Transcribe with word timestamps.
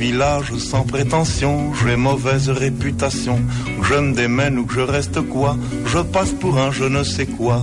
village 0.00 0.56
sans 0.56 0.84
prétention, 0.84 1.74
j'ai 1.74 1.96
mauvaise 1.96 2.48
réputation. 2.48 3.36
Que 3.80 3.86
je 3.88 3.94
me 3.94 4.14
démène 4.14 4.58
ou 4.58 4.64
que 4.64 4.74
je 4.74 4.80
reste 4.80 5.20
quoi, 5.28 5.56
je 5.84 5.98
passe 5.98 6.32
pour 6.40 6.58
un 6.58 6.70
je 6.72 6.84
ne 6.84 7.04
sais 7.04 7.26
quoi. 7.26 7.62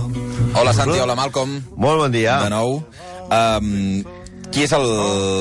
Hola, 0.54 0.72
Santi, 0.72 1.00
hola, 1.00 1.16
Malcolm. 1.16 1.60
Molt 1.76 1.98
bon 1.98 2.12
dia. 2.14 2.38
De 2.44 2.50
nou. 2.54 2.78
Um, 3.28 4.04
qui 4.52 4.62
és 4.64 4.72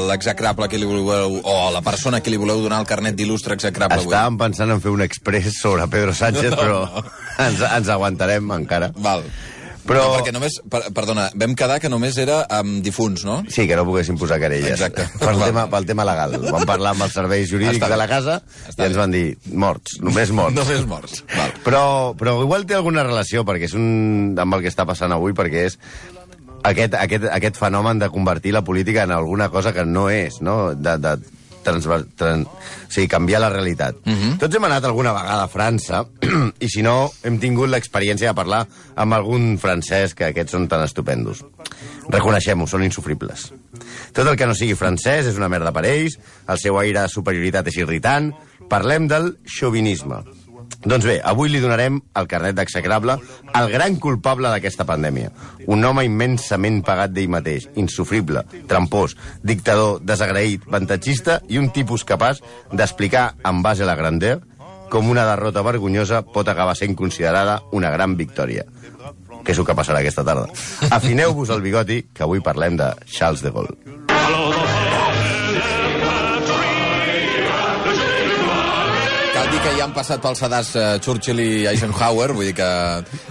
l'execrable 0.09 0.67
que 0.67 0.79
li 0.81 0.89
voleu, 0.89 1.37
o 1.45 1.57
la 1.71 1.83
persona 1.85 2.19
que 2.19 2.33
li 2.33 2.39
voleu 2.41 2.63
donar 2.65 2.81
el 2.81 2.89
carnet 2.89 3.15
d'il·lustre 3.15 3.55
execrable 3.55 4.01
avui? 4.01 4.09
Estàvem 4.09 4.41
pensant 4.41 4.73
en 4.73 4.81
fer 4.83 4.91
un 4.91 5.05
express 5.05 5.61
sobre 5.61 5.85
Pedro 5.93 6.17
Sánchez, 6.17 6.49
No, 6.51 6.57
però 6.57 6.81
ens, 7.45 7.61
ens 7.61 7.93
aguantarem 7.93 8.51
encara. 8.57 8.89
Val. 8.97 9.23
Però- 9.87 10.03
No, 10.03 10.17
perquè 10.17 10.33
només, 10.35 10.57
per, 10.69 10.81
perdona, 10.93 11.29
vam 11.39 11.53
quedar 11.57 11.79
que 11.79 11.89
només 11.89 12.17
era 12.21 12.41
amb 12.59 12.81
difunts, 12.83 13.23
no? 13.25 13.39
Sí, 13.49 13.65
que 13.69 13.75
no 13.79 13.85
poguessin 13.87 14.17
posar 14.19 14.37
querelles. 14.41 14.75
Exacte. 14.75 15.07
Pel 15.23 15.39
tema, 15.41 15.67
pel 15.71 15.87
tema 15.89 16.05
legal. 16.07 16.35
Vam 16.53 16.65
parlar 16.67 16.91
amb 16.93 17.05
els 17.07 17.15
serveis 17.15 17.49
jurídics 17.49 17.79
Està 17.79 17.89
de 17.91 17.97
la 17.99 18.07
casa 18.11 18.41
Està 18.67 18.83
i 18.85 18.91
ens 18.91 18.99
van 18.99 19.11
dir 19.15 19.25
morts, 19.53 19.97
només 20.03 20.31
morts. 20.35 20.55
Només 20.59 20.85
morts. 20.89 21.23
Val. 21.33 21.55
Però, 21.65 21.81
però 22.19 22.35
igual 22.43 22.67
té 22.67 22.75
alguna 22.77 23.03
relació, 23.07 23.45
perquè 23.47 23.67
és 23.71 23.73
un, 23.79 24.35
amb 24.39 24.57
el 24.59 24.65
que 24.67 24.71
està 24.73 24.85
passant 24.89 25.11
avui, 25.15 25.33
perquè 25.37 25.65
és 25.71 25.79
aquest, 26.67 26.95
aquest, 26.99 27.27
aquest 27.31 27.57
fenomen 27.59 27.99
de 28.01 28.09
convertir 28.11 28.51
la 28.55 28.63
política 28.67 29.03
en 29.07 29.11
alguna 29.15 29.49
cosa 29.53 29.71
que 29.73 29.85
no 29.85 30.09
és, 30.11 30.41
no? 30.43 30.73
De, 30.75 30.97
de 30.99 31.15
transver, 31.67 31.99
tran, 32.17 32.45
o 32.47 32.89
sigui, 32.89 33.09
canviar 33.11 33.41
la 33.43 33.51
realitat. 33.53 33.99
Uh 34.05 34.13
-huh. 34.13 34.37
Tots 34.39 34.55
hem 34.55 34.63
anat 34.63 34.85
alguna 34.85 35.13
vegada 35.13 35.43
a 35.43 35.51
França, 35.51 36.05
i 36.65 36.69
si 36.69 36.81
no, 36.81 37.11
hem 37.23 37.39
tingut 37.39 37.69
l'experiència 37.69 38.29
de 38.29 38.35
parlar 38.35 38.67
amb 38.95 39.13
algun 39.13 39.57
francès, 39.57 40.13
que 40.13 40.25
aquests 40.31 40.51
són 40.51 40.67
tan 40.67 40.83
estupendos. 40.83 41.43
Reconeixem-ho, 42.09 42.67
són 42.67 42.83
insufribles. 42.83 43.51
Tot 44.13 44.27
el 44.27 44.35
que 44.35 44.47
no 44.47 44.55
sigui 44.55 44.75
francès 44.75 45.27
és 45.27 45.37
una 45.37 45.49
merda 45.49 45.73
per 45.73 45.85
ells, 45.85 46.17
el 46.47 46.57
seu 46.57 46.79
aire 46.79 47.01
de 47.01 47.09
superioritat 47.09 47.67
és 47.67 47.77
irritant, 47.77 48.33
parlem 48.69 49.07
del 49.07 49.37
xovinisme. 49.45 50.23
Doncs 50.87 51.03
bé, 51.03 51.17
avui 51.19 51.49
li 51.51 51.59
donarem 51.59 51.97
el 52.15 52.27
carnet 52.31 52.55
d'execrable 52.55 53.17
al 53.59 53.65
gran 53.73 53.97
culpable 53.99 54.47
d'aquesta 54.47 54.85
pandèmia. 54.87 55.33
Un 55.67 55.83
home 55.83 56.05
immensament 56.07 56.79
pagat 56.87 57.11
d'ell 57.11 57.27
mateix, 57.33 57.65
insufrible, 57.75 58.45
trampós, 58.71 59.17
dictador, 59.43 59.99
desagraït, 59.99 60.63
vantatgista 60.71 61.41
i 61.51 61.59
un 61.59 61.73
tipus 61.75 62.07
capaç 62.07 62.39
d'explicar 62.71 63.33
en 63.43 63.59
base 63.65 63.83
a 63.83 63.89
la 63.89 63.97
grandeur 63.99 64.39
com 64.87 65.11
una 65.11 65.27
derrota 65.27 65.65
vergonyosa 65.67 66.23
pot 66.23 66.47
acabar 66.47 66.77
sent 66.79 66.95
considerada 66.95 67.59
una 67.75 67.91
gran 67.91 68.15
victòria. 68.15 68.63
Que 69.43 69.51
és 69.51 69.59
el 69.59 69.67
que 69.67 69.75
passarà 69.75 69.99
aquesta 69.99 70.23
tarda. 70.23 70.47
Afineu-vos 70.87 71.51
el 71.51 71.63
bigoti, 71.67 72.05
que 72.13 72.23
avui 72.23 72.39
parlem 72.39 72.79
de 72.79 72.93
Charles 73.11 73.43
de 73.43 73.51
Gaulle. 73.51 74.76
Que 79.67 79.75
ja 79.77 79.83
han 79.83 79.93
passat 79.95 80.21
pel 80.23 80.35
sedàs 80.39 80.69
uh, 80.79 80.85
Churchill 81.03 81.39
i 81.43 81.49
Eisenhower, 81.67 82.31
vull 82.35 82.47
dir 82.47 82.53
que, 82.55 82.67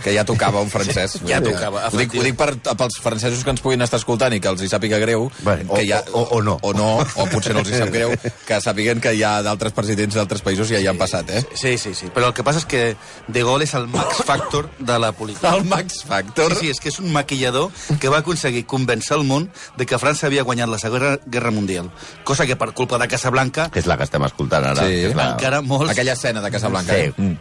que 0.04 0.12
ja 0.14 0.24
tocava 0.28 0.60
un 0.64 0.70
francès. 0.72 1.16
Ja 1.26 1.38
Vull 1.40 1.48
dir, 1.48 1.54
tocava, 1.56 1.86
Ho 1.90 1.96
dic, 1.98 2.12
ho 2.18 2.22
dic 2.26 2.36
per, 2.38 2.50
pels 2.76 2.98
francesos 3.02 3.42
que 3.44 3.50
ens 3.54 3.62
puguin 3.64 3.82
estar 3.84 3.98
escoltant 4.00 4.34
i 4.36 4.40
que 4.42 4.50
els 4.52 4.62
hi 4.62 4.68
sàpiga 4.70 4.98
greu. 5.02 5.26
Bé, 5.46 5.56
o- 5.66 5.74
que 5.78 5.86
ja, 5.88 6.02
o- 6.12 6.26
o 6.36 6.42
no. 6.44 6.58
O 6.62 6.72
no, 6.76 6.90
o 7.00 7.26
potser 7.32 7.54
no 7.56 7.62
els 7.64 7.70
hi 7.72 7.78
sap 7.80 7.90
greu, 7.94 8.12
que 8.48 8.58
sàpiguen 8.62 9.00
que 9.00 9.14
hi 9.16 9.22
ha 9.26 9.40
d'altres 9.46 9.72
presidents 9.76 10.14
d'altres 10.18 10.42
països 10.44 10.70
i 10.70 10.76
ja 10.76 10.82
hi 10.84 10.88
han 10.92 10.98
passat, 11.00 11.30
eh? 11.30 11.42
Sí, 11.54 11.76
sí, 11.78 11.94
sí. 11.96 12.10
Però 12.14 12.28
el 12.30 12.34
que 12.36 12.44
passa 12.46 12.60
és 12.62 12.68
que 12.68 12.82
De 13.28 13.42
Gaulle 13.46 13.64
és 13.66 13.74
el 13.78 13.88
Max 13.92 14.20
Factor 14.28 14.68
de 14.78 14.98
la 15.02 15.12
política. 15.16 15.54
El 15.56 15.64
Max 15.64 16.02
Factor. 16.06 16.52
Sí, 16.56 16.66
sí, 16.66 16.74
és 16.76 16.80
que 16.82 16.92
és 16.92 17.00
un 17.00 17.10
maquillador 17.16 17.70
que 18.00 18.12
va 18.12 18.20
aconseguir 18.22 18.66
convèncer 18.68 19.16
el 19.16 19.24
món 19.28 19.48
de 19.78 19.86
que 19.88 19.98
França 20.02 20.28
havia 20.28 20.44
guanyat 20.46 20.68
la 20.70 20.78
Segona 20.82 21.16
Guerra 21.26 21.50
Mundial. 21.54 21.90
Cosa 22.24 22.46
que 22.46 22.56
per 22.60 22.72
culpa 22.76 22.98
de 23.00 23.08
Casablanca 23.08 23.68
Que 23.72 23.80
és 23.80 23.86
la 23.88 23.96
que 23.96 24.04
estem 24.06 24.22
escoltant 24.26 24.64
ara. 24.74 24.84
Sí. 24.86 25.04
és 25.10 25.14
la... 25.16 25.30
encara 25.34 25.62
molts, 25.64 25.92
Aquella 25.94 26.16
escena 26.26 26.42
de 26.42 26.50
Casablanca. 26.50 26.92
Sí. 26.92 27.00
eh? 27.00 27.12
Mm. 27.16 27.36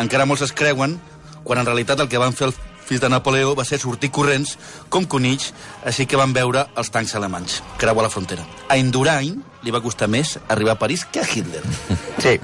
encara 0.00 0.24
molts 0.26 0.42
es 0.48 0.52
creuen 0.56 0.98
quan 1.44 1.58
en 1.60 1.66
realitat 1.66 2.00
el 2.00 2.08
que 2.08 2.20
van 2.20 2.32
fer 2.32 2.48
els 2.48 2.58
fills 2.82 3.00
de 3.02 3.08
Napoleó 3.12 3.54
va 3.54 3.64
ser 3.64 3.78
sortir 3.78 4.10
corrents 4.10 4.56
com 4.90 5.04
conills, 5.06 5.52
així 5.86 6.06
que 6.06 6.18
van 6.18 6.32
veure 6.34 6.64
els 6.76 6.90
tancs 6.90 7.14
alemanys 7.14 7.60
creuar 7.78 8.06
la 8.06 8.10
frontera. 8.10 8.44
A 8.68 8.76
Indurain 8.80 9.36
li 9.62 9.70
va 9.74 9.82
costar 9.84 10.08
més 10.10 10.38
arribar 10.48 10.74
a 10.74 10.80
París 10.80 11.04
que 11.04 11.20
a 11.20 11.28
Hitler. 11.28 11.62
Sí. 12.22 12.36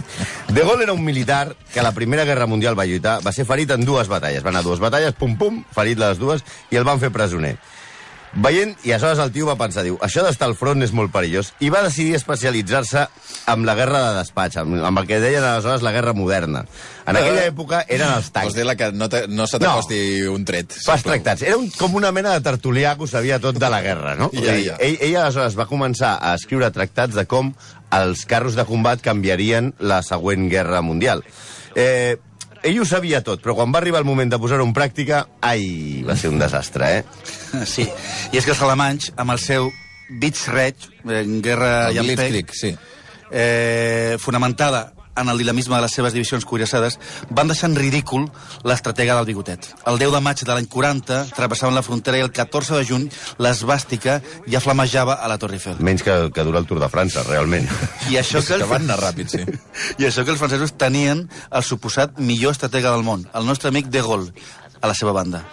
De 0.48 0.62
Gaulle 0.64 0.82
era 0.82 0.92
un 0.92 1.04
militar 1.04 1.54
que 1.72 1.78
a 1.78 1.84
la 1.84 1.92
Primera 1.92 2.24
Guerra 2.24 2.48
Mundial 2.50 2.74
va 2.74 2.86
lluitar, 2.88 3.20
va 3.22 3.30
ser 3.30 3.44
ferit 3.46 3.70
en 3.70 3.84
dues 3.86 4.08
batalles. 4.10 4.42
Va 4.42 4.50
anar 4.50 4.64
a 4.64 4.66
dues 4.66 4.80
batalles, 4.82 5.14
pum, 5.14 5.36
pum, 5.38 5.60
ferit 5.70 6.00
les 6.00 6.18
dues, 6.18 6.42
i 6.72 6.80
el 6.80 6.86
van 6.88 6.98
fer 6.98 7.12
presoner. 7.14 7.52
Veient, 8.34 8.74
i 8.84 8.92
aleshores 8.92 9.20
el 9.22 9.32
tio 9.32 9.46
va 9.48 9.56
pensar, 9.58 9.82
diu, 9.86 9.96
això 10.04 10.22
d'estar 10.24 10.50
al 10.50 10.56
front 10.58 10.84
és 10.84 10.92
molt 10.92 11.12
perillós, 11.14 11.54
i 11.64 11.70
va 11.72 11.80
decidir 11.86 12.18
especialitzar-se 12.18 13.06
amb 13.48 13.64
la 13.64 13.74
guerra 13.78 14.02
de 14.04 14.18
despatx, 14.18 14.58
amb, 14.60 14.76
amb 14.84 15.00
el 15.00 15.08
que 15.08 15.20
deien 15.22 15.44
aleshores 15.44 15.84
la 15.86 15.92
guerra 15.94 16.12
moderna. 16.16 16.64
En 17.08 17.16
aquella 17.16 17.46
època 17.48 17.80
eren 17.88 18.12
els 18.12 18.28
tancs. 18.34 18.50
Vols 18.50 18.58
dir-la 18.58 18.76
que 18.76 18.90
no, 18.92 19.08
te, 19.08 19.22
no 19.32 19.46
se 19.48 19.60
t'acosti 19.62 20.00
no. 20.26 20.34
un 20.36 20.44
tret. 20.48 20.76
Sisplau. 20.76 21.00
tractats. 21.08 21.46
Era 21.48 21.56
un, 21.56 21.70
com 21.80 21.96
una 21.96 22.12
mena 22.12 22.34
de 22.36 22.44
tertulià 22.44 22.94
que 22.98 23.06
ho 23.06 23.10
sabia 23.10 23.40
tot 23.40 23.56
de 23.56 23.72
la 23.72 23.80
guerra, 23.84 24.14
no? 24.18 24.30
Ja, 24.38 24.54
dir, 24.54 24.68
ja. 24.68 24.76
Ell, 24.84 25.00
ell 25.00 25.16
aleshores 25.22 25.56
va 25.58 25.66
començar 25.70 26.18
a 26.20 26.34
escriure 26.36 26.68
tractats 26.74 27.16
de 27.16 27.24
com 27.28 27.54
els 27.96 28.24
carros 28.28 28.56
de 28.58 28.64
combat 28.68 29.00
canviarien 29.02 29.72
la 29.80 30.02
següent 30.04 30.50
guerra 30.52 30.82
mundial. 30.84 31.24
Eh, 31.74 32.18
ell 32.62 32.80
ho 32.82 32.86
sabia 32.88 33.22
tot, 33.24 33.42
però 33.44 33.54
quan 33.58 33.72
va 33.74 33.80
arribar 33.82 34.02
el 34.02 34.08
moment 34.08 34.30
de 34.32 34.38
posar-ho 34.40 34.66
en 34.66 34.74
pràctica, 34.76 35.24
ai, 35.44 36.02
va 36.06 36.16
ser 36.18 36.32
un 36.32 36.38
desastre, 36.42 36.90
eh? 36.98 37.04
Sí, 37.74 37.86
i 38.32 38.38
és 38.38 38.44
que 38.44 38.54
els 38.54 38.62
alemanys, 38.64 39.12
amb 39.16 39.34
el 39.34 39.42
seu 39.42 39.70
Blitzkrieg, 40.08 40.88
en 41.04 41.40
guerra 41.44 41.90
El 41.90 42.04
Blitzkrieg, 42.06 42.54
sí. 42.56 42.74
eh, 43.30 44.16
fonamentada 44.20 44.86
en 45.20 45.28
el 45.28 45.38
dinamisme 45.38 45.76
de 45.76 45.82
les 45.82 45.94
seves 45.94 46.14
divisions 46.14 46.44
cuirassades, 46.48 46.98
van 47.30 47.50
deixar 47.50 47.70
en 47.70 47.76
ridícul 47.76 48.28
l'estratega 48.64 49.16
del 49.18 49.28
bigotet. 49.28 49.68
El 49.86 49.98
10 49.98 50.14
de 50.14 50.20
maig 50.24 50.42
de 50.44 50.52
l'any 50.54 50.68
40 50.70 51.20
travessaven 51.36 51.76
la 51.76 51.84
frontera 51.86 52.20
i 52.20 52.24
el 52.24 52.32
14 52.32 52.78
de 52.78 52.86
juny 52.88 53.08
l'esbàstica 53.42 54.20
ja 54.46 54.62
flamejava 54.64 55.18
a 55.18 55.28
la 55.30 55.38
Torre 55.38 55.58
Eiffel. 55.58 55.82
Menys 55.84 56.04
que, 56.06 56.16
que 56.34 56.46
dura 56.46 56.62
el 56.62 56.66
Tour 56.70 56.80
de 56.82 56.90
França, 56.92 57.24
realment. 57.28 57.68
I 58.12 58.18
això 58.22 58.42
que, 58.42 58.56
Que 58.58 58.62
el, 58.62 58.70
van 58.70 58.88
anar 58.88 58.98
ràpid, 59.02 59.30
sí. 59.34 59.44
I 60.00 60.08
això 60.08 60.24
que 60.24 60.34
els 60.34 60.40
francesos 60.40 60.74
tenien 60.78 61.26
el 61.50 61.66
suposat 61.66 62.18
millor 62.18 62.56
estratega 62.56 62.94
del 62.94 63.06
món, 63.06 63.28
el 63.34 63.46
nostre 63.46 63.72
amic 63.72 63.92
De 63.92 64.02
Gaulle, 64.02 64.32
a 64.80 64.90
la 64.90 64.94
seva 64.94 65.12
banda. 65.12 65.44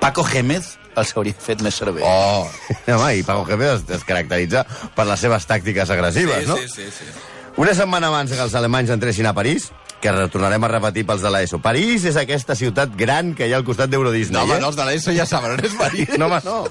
Paco 0.00 0.24
Gémez 0.28 0.74
els 1.00 1.12
hauria 1.16 1.34
fet 1.40 1.62
més 1.64 1.76
servir. 1.80 2.04
Oh, 2.06 2.46
Home, 2.86 3.14
i 3.18 3.22
Paco 3.26 3.46
Jefe 3.48 3.70
es, 3.72 3.86
es 3.96 4.04
caracteritza 4.06 4.64
per 4.94 5.06
les 5.08 5.22
seves 5.24 5.46
tàctiques 5.48 5.90
agressives, 5.90 6.44
sí, 6.44 6.50
no? 6.50 6.58
sí, 6.60 6.68
sí, 6.68 6.90
sí. 6.98 7.33
Una 7.56 7.74
setmana 7.74 8.08
abans 8.10 8.32
que 8.34 8.40
els 8.42 8.54
alemanys 8.58 8.90
entressin 8.90 9.28
a 9.30 9.34
París, 9.34 9.68
que 10.02 10.12
retornarem 10.12 10.64
a 10.66 10.68
repetir 10.68 11.04
pels 11.06 11.22
de 11.22 11.30
l'ESO. 11.30 11.60
París 11.62 12.02
és 12.10 12.16
aquesta 12.20 12.56
ciutat 12.58 12.96
gran 12.98 13.30
que 13.38 13.46
hi 13.46 13.54
ha 13.54 13.60
al 13.60 13.64
costat 13.64 13.92
d'Euro 13.92 14.10
Disney. 14.12 14.36
No, 14.36 14.42
home, 14.42 14.58
eh? 14.58 14.60
no, 14.60 14.72
els 14.72 14.76
de 14.76 14.86
l'ESO 14.88 15.14
ja 15.16 15.24
saben 15.28 15.54
on 15.54 15.62
és 15.64 15.76
París. 15.78 16.10
No, 16.20 16.26
home, 16.26 16.40
no. 16.44 16.64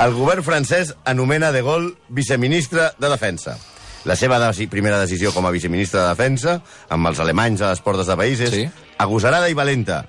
El 0.00 0.16
govern 0.16 0.42
francès 0.46 0.94
anomena 1.04 1.52
De 1.52 1.60
Gaulle 1.66 1.92
viceministre 2.08 2.88
de 2.98 3.12
Defensa. 3.12 3.58
La 4.08 4.16
seva 4.16 4.38
deci 4.40 4.64
primera 4.72 4.98
decisió 5.02 5.34
com 5.36 5.44
a 5.44 5.52
viceministre 5.52 6.00
de 6.00 6.08
Defensa, 6.08 6.56
amb 6.88 7.10
els 7.12 7.20
alemanys 7.20 7.60
a 7.60 7.74
les 7.74 7.84
portes 7.84 8.08
de 8.08 8.16
país, 8.16 8.40
és 8.40 8.50
Sí. 8.56 8.64
agosarada 8.96 9.50
i 9.52 9.54
valenta. 9.54 10.06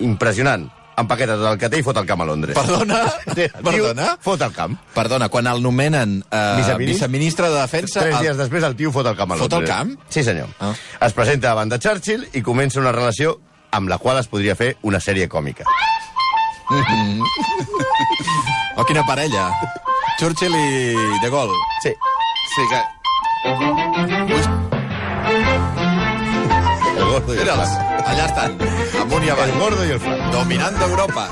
Impressionant. 0.00 0.66
Empaqueta 1.00 1.36
tot 1.40 1.48
el 1.52 1.58
que 1.58 1.68
té 1.72 1.78
i 1.80 1.84
fot 1.86 1.96
el 2.00 2.06
camp 2.06 2.22
a 2.22 2.26
Londres. 2.28 2.56
Perdona? 2.58 3.00
Perdona? 3.64 4.04
Tio, 4.10 4.18
fot 4.26 4.42
el 4.46 4.52
camp. 4.56 4.78
Perdona, 4.94 5.28
quan 5.32 5.46
el 5.50 5.62
nomenen 5.62 6.18
eh, 6.30 6.54
Viceministre? 6.58 6.92
viceministre 6.94 7.48
de 7.50 7.60
Defensa... 7.60 8.00
Tres 8.00 8.16
el- 8.16 8.22
dies 8.26 8.36
després 8.40 8.64
el 8.68 8.76
tio 8.76 8.92
fot 8.92 9.06
el 9.06 9.16
camp 9.16 9.32
a 9.32 9.40
Fot 9.40 9.52
el 9.52 9.64
Londres. 9.64 9.76
camp? 9.76 10.00
Sí, 10.08 10.22
senyor. 10.24 10.48
Ah. 10.60 10.72
Es 11.00 11.12
presenta 11.16 11.48
davant 11.54 11.70
de 11.72 11.78
Churchill 11.78 12.28
i 12.32 12.42
comença 12.46 12.78
una 12.80 12.92
relació 12.92 13.38
amb 13.72 13.88
la 13.88 13.98
qual 14.02 14.18
es 14.18 14.26
podria 14.28 14.56
fer 14.58 14.76
una 14.82 14.98
sèrie 15.00 15.28
còmica. 15.30 15.64
Oh, 18.76 18.84
quina 18.86 19.02
parella. 19.06 19.48
Churchill 20.20 20.54
i 20.54 20.94
De 21.22 21.30
Gaulle. 21.30 21.56
Sí. 21.82 21.92
Sí, 22.54 22.62
que... 22.70 24.29
Gordo 27.20 27.34
i 27.34 27.38
el 27.38 27.44
Mira'ls, 27.44 27.74
flac. 27.76 28.08
allà 28.10 28.26
estan, 28.30 28.56
amunt 29.04 29.24
i 29.26 29.30
avall. 29.30 29.50
El 29.52 29.58
gordo 29.60 29.84
i 29.86 29.94
el 29.96 30.00
flac. 30.00 30.26
Dominant 30.32 30.76
d'Europa. 30.80 31.28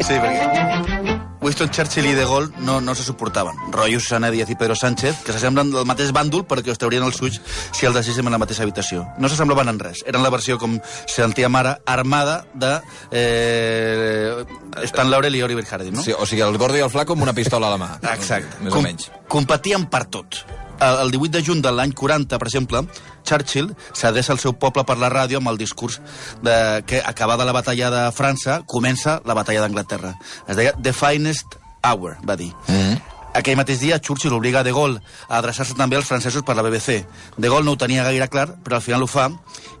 Sí, 0.00 0.16
perquè 0.20 1.18
Winston 1.40 1.70
Churchill 1.72 2.04
i 2.04 2.12
De 2.14 2.26
Gaulle 2.28 2.52
no, 2.66 2.80
no 2.84 2.94
se 2.94 3.02
suportaven. 3.02 3.56
Royo, 3.72 3.98
Susana 3.98 4.28
Díaz 4.30 4.50
i 4.52 4.56
Pedro 4.60 4.74
Sánchez, 4.76 5.22
que 5.24 5.32
s'assemblen 5.32 5.70
del 5.72 5.86
mateix 5.88 6.10
bàndol 6.12 6.44
perquè 6.46 6.68
es 6.74 6.78
traurien 6.78 7.02
els 7.06 7.16
ulls 7.24 7.38
si 7.72 7.88
els 7.88 7.96
deixéssim 7.96 8.28
en 8.28 8.36
la 8.36 8.40
mateixa 8.42 8.62
habitació. 8.66 9.06
No 9.18 9.30
s'assemblaven 9.32 9.72
en 9.72 9.80
res. 9.80 10.02
Eren 10.06 10.22
la 10.22 10.30
versió, 10.30 10.58
com 10.60 10.76
sentia 11.08 11.48
mare, 11.48 11.78
armada 11.88 12.42
de 12.52 12.74
eh, 13.10 14.44
Stan 14.92 15.08
Laurel 15.10 15.34
i 15.40 15.42
Oliver 15.42 15.64
Hardy, 15.64 15.90
no? 15.96 16.04
Sí, 16.04 16.12
o 16.12 16.26
sigui, 16.28 16.44
el 16.44 16.58
gordo 16.60 16.76
i 16.76 16.84
el 16.84 16.92
flac 16.92 17.08
com 17.08 17.24
una 17.24 17.32
pistola 17.32 17.72
a 17.72 17.76
la 17.76 17.80
mà. 17.80 17.90
Exacte. 18.12 18.60
Més 18.66 18.76
o 18.76 18.82
menys. 18.84 19.08
competien 19.28 19.88
per 19.88 20.04
tot. 20.12 20.44
El 20.80 21.00
el 21.04 21.10
18 21.10 21.38
de 21.38 21.44
juny 21.44 21.60
de 21.62 21.72
l'any 21.72 21.92
40, 21.92 22.38
per 22.38 22.48
exemple, 22.48 22.82
Churchill 23.28 23.74
s'adreça 23.92 24.32
al 24.32 24.40
seu 24.40 24.54
poble 24.56 24.84
per 24.88 24.96
la 24.98 25.10
ràdio 25.12 25.40
amb 25.40 25.52
el 25.52 25.60
discurs 25.60 26.00
de 26.42 26.82
que, 26.86 27.02
acabada 27.04 27.44
la 27.44 27.52
batalla 27.52 27.90
de 27.92 28.02
França, 28.16 28.62
comença 28.66 29.20
la 29.28 29.36
batalla 29.36 29.60
d'Anglaterra. 29.60 30.14
Es 30.48 30.56
deia 30.56 30.72
The 30.80 30.92
Finest 30.96 31.58
Hour, 31.84 32.16
va 32.24 32.36
dir. 32.36 32.52
Mm. 32.68 33.00
Aquell 33.34 33.58
mateix 33.60 33.78
dia, 33.78 34.00
Churchill 34.00 34.34
obliga 34.34 34.64
De 34.66 34.72
Gaulle 34.74 34.98
a 35.28 35.38
adreçar-se 35.38 35.76
també 35.78 35.96
als 35.96 36.08
francesos 36.08 36.42
per 36.42 36.56
la 36.58 36.64
BBC. 36.66 37.04
De 37.36 37.48
Gaulle 37.48 37.68
no 37.68 37.76
ho 37.76 37.78
tenia 37.78 38.04
gaire 38.06 38.26
clar, 38.28 38.48
però 38.64 38.80
al 38.80 38.84
final 38.84 39.04
ho 39.04 39.10
fa, 39.10 39.28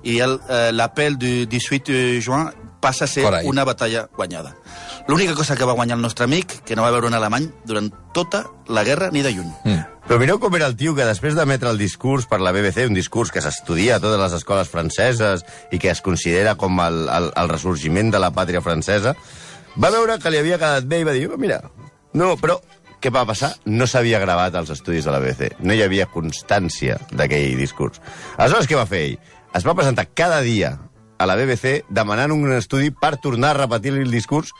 i 0.04 0.20
el, 0.20 0.38
eh, 0.48 1.08
du 1.18 1.46
18 1.50 2.20
juin 2.22 2.50
passa 2.80 3.04
a 3.04 3.08
ser 3.08 3.24
Carai. 3.24 3.46
una 3.46 3.64
batalla 3.64 4.08
guanyada. 4.16 4.54
L'única 5.06 5.34
cosa 5.34 5.56
que 5.56 5.64
va 5.64 5.72
guanyar 5.72 5.96
el 5.96 6.02
nostre 6.02 6.24
amic, 6.24 6.62
que 6.64 6.76
no 6.76 6.82
va 6.82 6.90
veure 6.90 7.06
un 7.06 7.14
alemany 7.14 7.50
durant 7.66 7.90
tota 8.14 8.46
la 8.68 8.84
guerra 8.84 9.10
ni 9.10 9.22
de 9.22 9.32
lluny. 9.32 9.52
Mm. 9.64 9.84
Però 10.10 10.18
mireu 10.18 10.40
com 10.42 10.50
era 10.58 10.66
el 10.66 10.72
tio 10.74 10.90
que 10.98 11.04
després 11.06 11.36
d'emetre 11.38 11.70
el 11.70 11.76
discurs 11.78 12.24
per 12.26 12.40
la 12.42 12.50
BBC, 12.50 12.82
un 12.88 12.96
discurs 12.96 13.30
que 13.30 13.38
s'estudia 13.44 13.94
a 13.94 14.00
totes 14.02 14.18
les 14.18 14.32
escoles 14.40 14.66
franceses 14.66 15.44
i 15.70 15.78
que 15.78 15.92
es 15.92 16.00
considera 16.02 16.56
com 16.58 16.80
el, 16.82 17.04
el, 17.06 17.28
el 17.38 17.50
ressorgiment 17.52 18.10
de 18.10 18.18
la 18.18 18.32
pàtria 18.34 18.58
francesa, 18.58 19.12
va 19.78 19.92
veure 19.94 20.18
que 20.18 20.34
li 20.34 20.42
havia 20.42 20.58
quedat 20.58 20.90
bé 20.90 20.98
i 20.98 21.06
va 21.06 21.14
dir, 21.14 21.28
"Oh, 21.30 21.38
mira, 21.38 21.60
no, 22.10 22.32
però 22.42 22.58
què 22.98 23.14
va 23.14 23.22
passar? 23.22 23.52
No 23.66 23.86
s'havia 23.86 24.18
gravat 24.18 24.58
als 24.58 24.74
estudis 24.74 25.06
de 25.06 25.14
la 25.14 25.22
BBC. 25.22 25.54
No 25.60 25.78
hi 25.78 25.86
havia 25.86 26.10
constància 26.10 26.98
d'aquell 27.12 27.54
discurs. 27.54 28.02
Aleshores, 28.36 28.66
què 28.66 28.82
va 28.82 28.90
fer 28.90 29.04
ell? 29.12 29.18
Es 29.54 29.62
va 29.62 29.78
presentar 29.78 30.10
cada 30.10 30.40
dia 30.42 30.80
a 31.18 31.26
la 31.26 31.36
BBC 31.38 31.84
demanant 31.88 32.34
un 32.34 32.50
estudi 32.58 32.90
per 32.90 33.20
tornar 33.22 33.54
a 33.54 33.62
repetir 33.62 33.94
el 33.94 34.10
discurs 34.10 34.50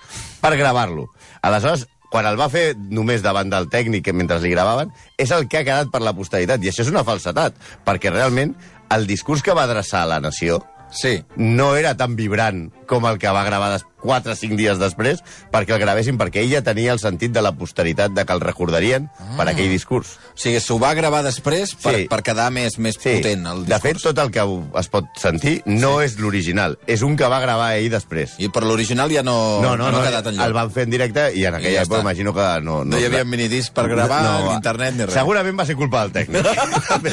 per 0.41 0.55
gravar-lo. 0.55 1.11
Aleshores, 1.43 1.89
quan 2.11 2.27
el 2.27 2.37
va 2.41 2.51
fer 2.51 2.75
només 2.77 3.23
davant 3.23 3.51
del 3.51 3.69
tècnic 3.71 4.11
mentre 4.13 4.41
li 4.43 4.51
gravaven, 4.51 4.91
és 5.17 5.31
el 5.31 5.47
que 5.49 5.61
ha 5.61 5.65
quedat 5.65 5.93
per 5.93 6.03
la 6.03 6.13
posteritat. 6.13 6.63
I 6.63 6.73
això 6.73 6.83
és 6.83 6.91
una 6.91 7.07
falsetat, 7.07 7.55
perquè 7.87 8.11
realment 8.13 8.57
el 8.91 9.07
discurs 9.07 9.43
que 9.47 9.55
va 9.55 9.69
adreçar 9.69 10.03
a 10.03 10.11
la 10.11 10.21
nació 10.21 10.61
Sí. 10.91 11.25
no 11.37 11.77
era 11.77 11.97
tan 11.97 12.17
vibrant 12.17 12.73
com 12.91 13.07
el 13.07 13.19
que 13.23 13.31
va 13.31 13.45
gravar 13.47 13.71
des 13.71 13.85
4 14.03 14.33
o 14.33 14.37
5 14.37 14.57
dies 14.59 14.79
després 14.81 15.23
perquè 15.53 15.75
el 15.77 15.81
gravessin, 15.83 16.19
perquè 16.19 16.43
ella 16.45 16.63
tenia 16.67 16.93
el 16.93 16.99
sentit 17.03 17.33
de 17.33 17.43
la 17.43 17.53
posteritat 17.53 18.13
de 18.17 18.25
que 18.25 18.33
el 18.33 18.41
recordarien 18.41 19.09
ah. 19.19 19.35
per 19.39 19.49
aquell 19.53 19.71
discurs. 19.71 20.17
O 20.35 20.39
sigui, 20.41 20.61
s'ho 20.61 20.79
va 20.81 20.95
gravar 20.95 21.23
després 21.27 21.75
per, 21.75 21.95
Sí. 21.97 22.07
per 22.11 22.23
quedar 22.23 22.51
més, 22.51 22.79
més 22.79 22.97
Sí, 23.01 23.17
potent, 23.19 23.47
el 23.47 23.65
discurs. 23.65 23.69
de 23.69 23.81
fet, 23.81 24.03
tot 24.03 24.19
el 24.19 24.31
que 24.31 24.45
es 24.81 24.89
pot 24.89 25.07
sentir 25.21 25.63
no 25.67 26.01
és 26.03 26.19
l'original, 26.19 26.79
és 26.87 27.03
un 27.03 27.17
que 27.17 27.29
va 27.29 27.41
gravar 27.41 27.75
ell 27.77 27.91
després. 27.91 28.35
I 28.39 28.49
per 28.49 28.63
l'original 28.65 29.11
ja 29.13 29.23
no, 29.23 29.61
no, 29.63 29.77
no, 29.77 29.91
no, 29.91 29.99
ha 30.01 30.07
quedat 30.07 30.27
enlloc. 30.33 30.47
el 30.47 30.53
van 30.57 30.71
fer 30.71 30.85
en 30.89 30.91
directe 30.91 31.27
i 31.37 31.45
en 31.47 31.55
aquella 31.55 31.81
ja 31.81 31.85
època 31.85 31.99
està. 31.99 32.07
imagino 32.07 32.35
que 32.35 32.49
no... 32.63 32.85
No 32.85 32.99
hi 32.99 33.05
havia 33.09 33.25
minidisc 33.25 33.73
per 33.77 33.87
gravar, 33.89 34.23
ni 34.49 34.55
internet, 34.55 34.95
ni 34.97 35.05
res. 35.05 35.15
Segurament 35.15 35.59
va 35.59 35.67
ser 35.67 35.77
culpa 35.77 36.07
del 36.07 36.13
tècnic. 36.13 36.47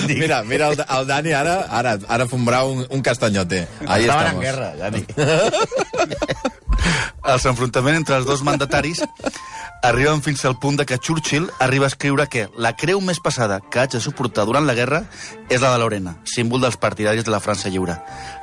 Mira, 0.18 0.42
mira 0.44 0.68
el, 0.70 0.80
el 0.80 1.08
Dani 1.08 1.32
ara, 1.34 1.58
ara, 1.70 1.98
ara 2.08 2.26
fumbrà 2.28 2.64
un, 2.66 2.86
un 2.90 3.02
castanyote. 3.02 3.68
Ahí 3.88 4.06
Estaven 4.06 4.26
estamos. 4.28 4.34
en 4.34 4.40
guerra, 4.42 4.76
Dani. 4.76 5.06
Els 7.28 7.46
enfrontaments 7.50 8.00
entre 8.04 8.18
els 8.22 8.28
dos 8.30 8.44
mandataris 8.48 9.04
arriben 9.84 10.22
fins 10.26 10.44
al 10.46 10.58
punt 10.60 10.78
de 10.80 10.86
que 10.86 10.98
Churchill 10.98 11.50
arriba 11.60 11.86
a 11.86 11.92
escriure 11.92 12.28
que 12.28 12.48
la 12.58 12.74
creu 12.76 13.00
més 13.02 13.20
passada 13.24 13.60
que 13.72 13.80
haig 13.80 13.92
de 13.94 14.02
suportar 14.02 14.46
durant 14.50 14.66
la 14.68 14.74
guerra 14.76 15.04
és 15.50 15.62
la 15.62 15.72
de 15.72 15.80
Lorena, 15.80 16.18
símbol 16.28 16.62
dels 16.62 16.76
partidaris 16.82 17.24
de 17.24 17.32
la 17.32 17.40
França 17.40 17.70
lliure. 17.70 17.96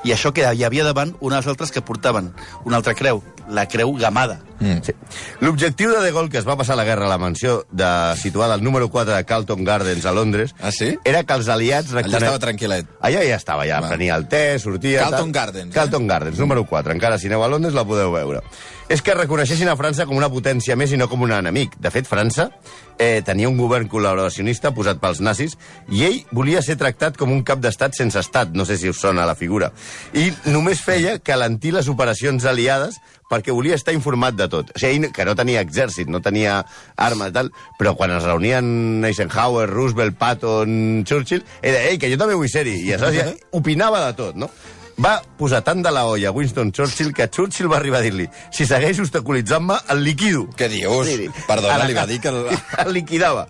I 0.04 0.14
això 0.14 0.32
que 0.32 0.46
hi 0.54 0.64
havia 0.64 0.84
davant 0.86 1.14
una 1.20 1.36
dels 1.40 1.50
altres 1.52 1.72
que 1.74 1.82
portaven 1.84 2.32
una 2.64 2.78
altra 2.78 2.94
creu, 2.94 3.22
la 3.48 3.66
creu 3.68 3.92
gamada. 3.98 4.38
Mm. 4.60 4.78
Sí. 4.86 4.94
L'objectiu 5.40 5.90
de 5.90 6.00
De 6.00 6.12
Gaulle, 6.14 6.30
que 6.30 6.38
es 6.38 6.46
va 6.48 6.56
passar 6.56 6.76
la 6.78 6.84
guerra 6.86 7.04
a 7.04 7.10
la 7.10 7.18
mansió 7.18 7.66
de, 7.70 7.88
situada 8.16 8.54
al 8.54 8.62
número 8.64 8.88
4 8.88 9.12
de 9.16 9.24
Carlton 9.26 9.64
Gardens 9.64 10.06
a 10.06 10.12
Londres, 10.12 10.54
Ah, 10.62 10.70
sí? 10.72 10.96
era 11.04 11.24
que 11.24 11.34
els 11.34 11.48
aliats... 11.48 11.90
Allà 11.92 12.00
recone- 12.04 12.16
estava 12.22 12.38
tranquil·let. 12.38 12.86
Allà 13.02 13.24
ja 13.26 13.36
estava, 13.36 13.66
ja 13.68 13.80
Va. 13.82 13.88
prenia 13.90 14.14
el 14.16 14.28
te, 14.28 14.58
sortia... 14.58 15.02
Carlton 15.02 15.32
tal. 15.32 15.42
Gardens, 15.42 15.70
eh? 15.72 15.74
Carlton 15.74 16.06
Gardens, 16.06 16.38
número 16.38 16.64
4. 16.64 16.92
Encara, 16.94 17.18
si 17.18 17.26
aneu 17.28 17.44
a 17.44 17.48
Londres, 17.52 17.74
la 17.74 17.84
podeu 17.84 18.12
veure. 18.14 18.40
És 18.88 19.00
que 19.00 19.14
reconeixessin 19.16 19.70
a 19.72 19.76
França 19.80 20.04
com 20.04 20.18
una 20.18 20.28
potència 20.28 20.76
més 20.76 20.92
i 20.92 20.98
no 21.00 21.08
com 21.08 21.22
un 21.24 21.32
enemic. 21.32 21.78
De 21.80 21.88
fet, 21.92 22.04
França 22.04 22.50
eh, 22.98 23.22
tenia 23.24 23.48
un 23.48 23.56
govern 23.56 23.88
col·laboracionista 23.88 24.74
posat 24.76 25.00
pels 25.00 25.22
nazis 25.24 25.56
i 25.88 26.04
ell 26.04 26.18
volia 26.36 26.60
ser 26.62 26.76
tractat 26.80 27.16
com 27.16 27.32
un 27.32 27.40
cap 27.48 27.62
d'estat 27.64 27.96
sense 27.96 28.20
estat, 28.20 28.52
no 28.52 28.66
sé 28.68 28.76
si 28.76 28.92
us 28.92 29.00
sona 29.00 29.24
la 29.24 29.36
figura. 29.38 29.72
I 30.12 30.28
només 30.52 30.84
feia 30.84 31.16
que 31.18 31.36
les 31.36 31.88
operacions 31.88 32.44
aliades 32.44 33.00
perquè 33.30 33.56
volia 33.56 33.74
estar 33.74 33.94
informat 33.96 34.36
de 34.36 34.50
tot. 34.52 34.70
O 34.76 34.78
sigui, 34.78 35.00
ell 35.08 35.12
que 35.16 35.24
no 35.24 35.34
tenia 35.34 35.64
exèrcit, 35.64 36.10
no 36.12 36.20
tenia 36.20 36.60
arma 37.00 37.30
i 37.32 37.34
tal, 37.34 37.50
però 37.80 37.96
quan 37.96 38.12
es 38.12 38.22
reunien 38.22 39.02
Eisenhower, 39.04 39.66
Roosevelt, 39.70 40.18
Patton, 40.20 41.04
Churchill, 41.08 41.44
era, 41.62 41.80
ei, 41.88 41.98
que 41.98 42.12
jo 42.12 42.20
també 42.20 42.36
vull 42.36 42.52
ser-hi. 42.52 42.82
I 42.84 42.94
aleshores 42.94 43.16
ja 43.16 43.56
opinava 43.56 44.04
de 44.06 44.16
tot, 44.20 44.36
no? 44.36 44.52
Va 45.02 45.16
posar 45.38 45.62
tant 45.66 45.82
de 45.82 45.90
la 45.90 46.04
olla 46.06 46.30
Winston 46.30 46.70
Churchill 46.72 47.12
que 47.16 47.26
Churchill 47.28 47.66
va 47.70 47.80
arribar 47.80 47.98
a 47.98 48.06
dir-li 48.06 48.28
si 48.54 48.66
segueix 48.68 49.00
obstaculitzant-me, 49.02 49.80
el 49.90 50.04
liquido. 50.06 50.46
Què 50.58 50.68
dius? 50.70 51.10
Sí. 51.10 51.30
Perdona, 51.48 51.74
A 51.74 51.82
la 51.82 51.88
li 51.90 51.96
va 51.98 52.06
dir 52.06 52.20
que... 52.22 52.30
El... 52.30 52.50
El 52.84 52.92
liquidava. 52.94 53.48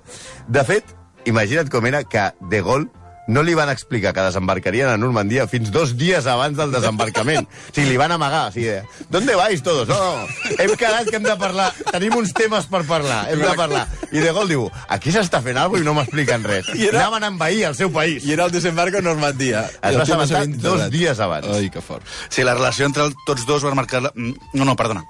De 0.49 0.65
fet, 0.65 0.95
imagina't 1.29 1.69
com 1.73 1.85
era 1.91 2.05
que 2.09 2.31
De 2.51 2.63
Gaulle 2.65 3.04
no 3.27 3.43
li 3.43 3.55
van 3.57 3.71
explicar 3.73 4.13
que 4.13 4.21
desembarcarien 4.21 4.89
a 4.93 4.97
Normandia 5.01 5.47
fins 5.49 5.71
dos 5.73 5.95
dies 5.97 6.27
abans 6.27 6.57
del 6.59 6.71
desembarcament. 6.75 7.49
O 7.71 7.75
sigui, 7.75 7.89
li 7.91 7.97
van 7.97 8.13
amagar. 8.13 8.49
O 8.49 8.53
sigui, 8.53 8.67
de, 8.69 8.83
¿Dónde 9.11 9.35
vais 9.35 9.63
todos? 9.63 9.89
No, 9.89 9.97
no, 9.97 10.27
hem 10.59 10.75
quedat 10.77 11.09
que 11.09 11.17
hem 11.17 11.25
de 11.25 11.35
parlar. 11.41 11.71
Tenim 11.91 12.15
uns 12.19 12.35
temes 12.37 12.67
per 12.71 12.83
parlar. 12.85 13.23
Hem 13.33 13.41
de 13.41 13.55
parlar. 13.57 13.87
I 14.13 14.21
De 14.21 14.31
Gaulle 14.33 14.49
diu, 14.53 14.67
aquí 14.89 15.11
s'està 15.15 15.41
fent 15.43 15.57
alguna 15.59 15.83
i 15.83 15.87
no 15.89 15.95
m'expliquen 15.97 16.45
res. 16.45 16.69
I 16.77 16.87
era- 16.91 17.01
Anaven 17.07 17.25
a 17.25 17.33
envair 17.33 17.65
el 17.71 17.75
seu 17.75 17.91
país. 17.91 18.25
I 18.29 18.33
era 18.37 18.45
el 18.45 18.53
desembarco 18.53 18.99
a 18.99 19.03
Normandia. 19.03 19.65
Es 19.83 19.97
va 19.97 20.03
assabentar 20.05 20.47
dos 20.61 20.91
dies 20.93 21.19
abans. 21.21 21.49
Ai, 21.49 21.71
que 21.71 21.81
fort. 21.81 22.05
Sí, 22.29 22.45
la 22.45 22.55
relació 22.55 22.87
entre 22.87 23.05
el- 23.09 23.15
tots 23.27 23.47
dos 23.47 23.65
va 23.65 23.75
marcar... 23.75 24.03
La... 24.03 24.13
mm, 24.15 24.35
No, 24.55 24.65
no, 24.65 24.77
perdona. 24.77 25.03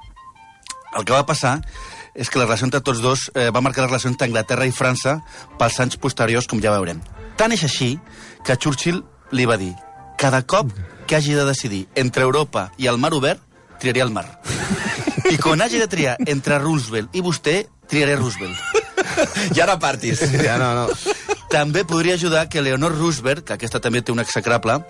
El 0.96 1.04
que 1.04 1.12
va 1.12 1.26
passar 1.26 1.60
és 2.14 2.30
que 2.30 2.38
la 2.38 2.46
relació 2.46 2.68
entre 2.68 2.82
tots 2.84 3.02
dos 3.02 3.28
eh, 3.34 3.50
va 3.50 3.62
marcar 3.64 3.84
la 3.84 3.90
relació 3.90 4.10
entre 4.10 4.28
Anglaterra 4.28 4.66
i 4.66 4.74
França 4.74 5.18
pels 5.58 5.80
anys 5.82 5.98
posteriors, 6.00 6.48
com 6.50 6.62
ja 6.62 6.74
veurem. 6.74 7.02
Tant 7.38 7.52
és 7.52 7.64
així 7.66 7.96
que 8.46 8.56
Churchill 8.56 9.02
li 9.34 9.46
va 9.50 9.58
dir 9.58 9.72
cada 10.18 10.44
cop 10.46 10.70
que 11.06 11.16
hagi 11.16 11.34
de 11.34 11.44
decidir 11.44 11.84
entre 11.94 12.24
Europa 12.24 12.70
i 12.78 12.86
el 12.86 12.98
mar 12.98 13.12
obert, 13.14 13.42
triaré 13.80 14.04
el 14.06 14.14
mar. 14.14 14.26
I 15.32 15.36
quan 15.40 15.62
hagi 15.64 15.80
de 15.82 15.90
triar 15.90 16.16
entre 16.26 16.58
Roosevelt 16.62 17.14
i 17.16 17.22
vostè, 17.24 17.64
triaré 17.90 18.16
Roosevelt. 18.16 18.84
I 19.54 19.60
ara 19.60 19.78
partis. 19.80 20.22
Ja, 20.42 20.56
no, 20.60 20.72
no. 20.74 21.14
També 21.52 21.84
podria 21.86 22.16
ajudar 22.18 22.48
que 22.50 22.62
Leonor 22.62 22.96
Roosevelt, 22.96 23.44
que 23.46 23.54
aquesta 23.54 23.80
també 23.80 24.02
té 24.02 24.10
un 24.12 24.18
execrable, 24.18 24.80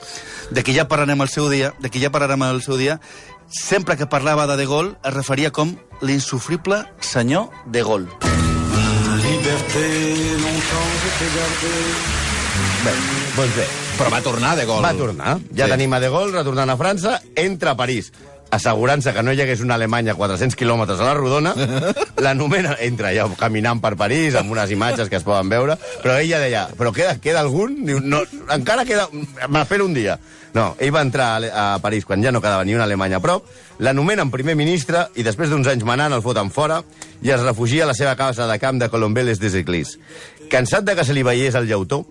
de 0.51 0.65
qui 0.65 0.73
ja 0.77 0.87
parlarem 0.89 1.21
el 1.21 1.29
seu 1.29 1.51
dia, 1.53 1.75
de 1.81 1.91
qui 1.93 2.01
ja 2.01 2.13
parlarem 2.15 2.47
el 2.47 2.63
seu 2.65 2.79
dia, 2.81 2.99
sempre 3.49 3.97
que 3.97 4.07
parlava 4.07 4.47
de 4.47 4.57
De 4.57 4.67
Gaulle 4.67 4.97
es 5.05 5.15
referia 5.15 5.51
com 5.51 5.77
l'insufrible 6.01 6.85
senyor 7.01 7.51
De 7.67 7.83
Gaulle. 7.83 8.09
Bé, 12.85 12.93
doncs 13.37 13.57
bé, 13.57 13.67
Però 13.95 14.11
va 14.11 14.21
tornar 14.21 14.57
de 14.59 14.65
gol. 14.67 14.83
Va 14.83 14.93
tornar. 14.99 15.39
Ja 15.55 15.69
sí. 15.69 15.75
tenim 15.77 15.93
a 15.95 16.01
De 16.03 16.11
Gaulle 16.11 16.35
retornant 16.35 16.73
a 16.73 16.77
França, 16.77 17.21
entra 17.39 17.73
a 17.73 17.79
París 17.79 18.11
assegurant-se 18.55 19.13
que 19.15 19.23
no 19.23 19.33
hi 19.35 19.43
hagués 19.43 19.63
una 19.65 19.77
Alemanya 19.79 20.15
a 20.15 20.19
400 20.19 20.57
quilòmetres 20.59 21.01
a 21.01 21.09
la 21.09 21.17
rodona, 21.19 21.55
l'anomena, 22.25 22.77
entra 22.85 23.13
ja 23.17 23.27
caminant 23.39 23.83
per 23.83 23.95
París, 24.01 24.37
amb 24.39 24.55
unes 24.55 24.71
imatges 24.75 25.11
que 25.11 25.19
es 25.21 25.27
poden 25.27 25.51
veure, 25.53 25.77
però 26.03 26.17
ella 26.21 26.41
deia, 26.43 26.65
però 26.79 26.93
queda, 26.95 27.19
queda 27.23 27.43
algun? 27.43 27.81
Diu, 27.87 28.01
no, 28.01 28.23
encara 28.55 28.87
queda... 28.89 29.09
M'espero 29.49 29.87
un 29.89 29.95
dia. 29.97 30.19
No, 30.55 30.69
ell 30.79 30.93
va 30.95 31.03
entrar 31.03 31.29
a 31.51 31.65
a 31.75 31.79
París 31.83 32.05
quan 32.07 32.23
ja 32.23 32.31
no 32.31 32.41
quedava 32.43 32.65
ni 32.65 32.77
una 32.77 32.85
Alemanya 32.87 33.19
a 33.19 33.25
prop, 33.25 33.49
l'anomenen 33.83 34.31
primer 34.31 34.55
ministre 34.55 35.09
i 35.19 35.25
després 35.27 35.51
d'uns 35.51 35.67
anys 35.71 35.83
manant 35.87 36.15
el 36.15 36.23
foten 36.23 36.53
fora 36.55 36.81
i 37.25 37.33
es 37.35 37.43
refugia 37.43 37.83
a 37.85 37.91
la 37.91 37.97
seva 37.99 38.15
casa 38.15 38.47
de 38.47 38.59
camp 38.63 38.79
de 38.79 38.89
Colombeles 38.93 39.43
des 39.43 39.57
Eclis. 39.59 39.97
Cansat 40.53 40.87
de 40.87 40.95
que 40.95 41.05
se 41.05 41.17
li 41.17 41.25
veiés 41.27 41.59
el 41.59 41.67
llautó, 41.67 42.05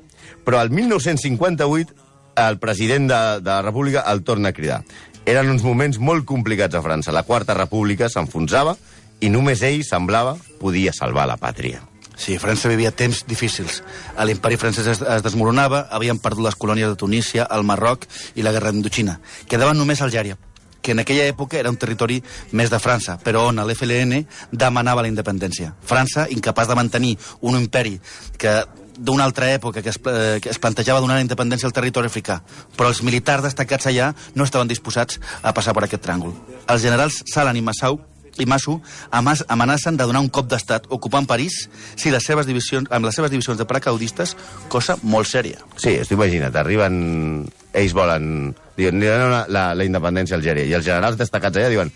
però 0.43 0.59
el 0.61 0.73
1958 0.75 2.03
el 2.35 2.57
president 2.59 3.07
de, 3.07 3.21
de 3.41 3.49
la 3.49 3.61
República 3.61 4.03
el 4.11 4.23
torna 4.23 4.49
a 4.49 4.53
cridar. 4.53 4.83
Eren 5.25 5.47
uns 5.53 5.63
moments 5.63 6.01
molt 6.03 6.25
complicats 6.27 6.75
a 6.75 6.81
França. 6.83 7.13
La 7.15 7.23
Quarta 7.23 7.55
República 7.55 8.09
s'enfonsava 8.11 8.75
i 9.23 9.29
només 9.31 9.61
ell, 9.63 9.79
semblava, 9.87 10.35
podia 10.59 10.91
salvar 10.91 11.29
la 11.29 11.37
pàtria. 11.39 11.79
Sí, 12.19 12.35
França 12.37 12.69
vivia 12.69 12.91
temps 12.91 13.23
difícils. 13.25 13.81
L'imperi 14.19 14.59
francès 14.59 14.89
es, 14.91 15.01
es 15.01 15.23
desmoronava, 15.25 15.87
havien 15.95 16.19
perdut 16.21 16.45
les 16.45 16.57
colònies 16.59 16.91
de 16.91 16.99
Tunísia, 16.99 17.47
el 17.55 17.63
Marroc 17.63 18.05
i 18.35 18.43
la 18.43 18.51
guerra 18.51 18.73
d'Indochina. 18.75 19.17
Quedaven 19.49 19.79
només 19.79 20.03
Algèria, 20.03 20.37
que 20.83 20.91
en 20.91 21.01
aquella 21.01 21.25
època 21.31 21.57
era 21.57 21.71
un 21.71 21.79
territori 21.79 22.19
més 22.51 22.69
de 22.69 22.77
França, 22.83 23.17
però 23.23 23.47
on 23.49 23.63
l'FLN 23.63 24.19
demanava 24.51 25.01
la 25.01 25.09
independència. 25.09 25.73
França, 25.81 26.27
incapaç 26.29 26.69
de 26.69 26.77
mantenir 26.77 27.17
un 27.41 27.57
imperi 27.57 27.95
que 28.37 28.59
d'una 28.93 29.23
altra 29.25 29.49
època 29.49 29.81
que 29.81 29.89
es, 29.89 29.97
eh, 30.05 30.39
que 30.43 30.51
es 30.51 30.59
plantejava 30.59 31.01
donar 31.01 31.15
la 31.17 31.25
independència 31.25 31.65
al 31.65 31.73
territori 31.73 32.11
africà, 32.11 32.43
però 32.77 32.91
els 32.91 33.01
militars 33.01 33.47
destacats 33.47 33.87
allà 33.89 34.13
no 34.35 34.43
estaven 34.45 34.69
disposats 34.69 35.19
a 35.41 35.53
passar 35.53 35.73
per 35.73 35.87
aquest 35.87 36.05
tràngol. 36.05 36.35
Els 36.67 36.83
generals 36.83 37.23
Salan 37.25 37.57
i 37.57 37.65
Massau 37.65 37.99
i 38.39 38.47
Masu 38.49 38.79
amenacen 39.11 39.97
de 39.97 40.07
donar 40.07 40.23
un 40.23 40.29
cop 40.33 40.49
d'estat 40.49 40.87
ocupant 40.89 41.27
París 41.29 41.67
si 41.95 42.11
les 42.13 42.23
seves 42.25 42.47
divisions, 42.49 42.89
amb 42.91 43.05
les 43.05 43.15
seves 43.15 43.31
divisions 43.31 43.59
de 43.59 43.67
paracaudistes, 43.69 44.35
cosa 44.69 44.97
molt 45.03 45.29
sèria. 45.29 45.61
Sí, 45.77 45.97
tu 46.07 46.17
imagina't, 46.17 46.55
arriben... 46.55 47.45
Ells 47.73 47.93
volen... 47.97 48.53
Diuen, 48.77 48.99
la, 49.01 49.43
la, 49.49 49.63
la 49.77 49.85
independència 49.85 50.35
a 50.35 50.39
Algèria. 50.39 50.65
I 50.65 50.75
els 50.77 50.85
generals 50.85 51.17
destacats 51.17 51.57
allà 51.57 51.69
diuen 51.73 51.89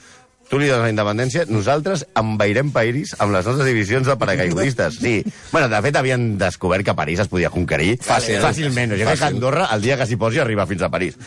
tu 0.50 0.60
li 0.60 0.68
dones 0.70 0.86
la 0.86 0.92
independència, 0.94 1.46
nosaltres 1.52 2.06
envairem 2.18 2.72
París 2.72 3.14
amb 3.20 3.34
les 3.36 3.46
nostres 3.46 3.68
divisions 3.68 4.08
de 4.08 4.16
paracaigudistes. 4.20 5.00
Sí. 5.02 5.24
Bueno, 5.52 5.68
de 5.70 5.82
fet, 5.84 5.96
havien 6.00 6.38
descobert 6.40 6.86
que 6.88 6.96
París 6.96 7.20
es 7.20 7.28
podia 7.28 7.50
conquerir 7.50 7.98
Fàcil. 8.00 8.40
fàcilment. 8.42 8.96
Jo 8.96 9.06
crec 9.06 9.20
que. 9.20 9.26
Andorra, 9.26 9.68
el 9.76 9.82
dia 9.82 9.98
que 10.00 10.08
s'hi 10.08 10.16
posi, 10.16 10.40
arriba 10.40 10.66
fins 10.66 10.82
a 10.82 10.90
París. 10.90 11.18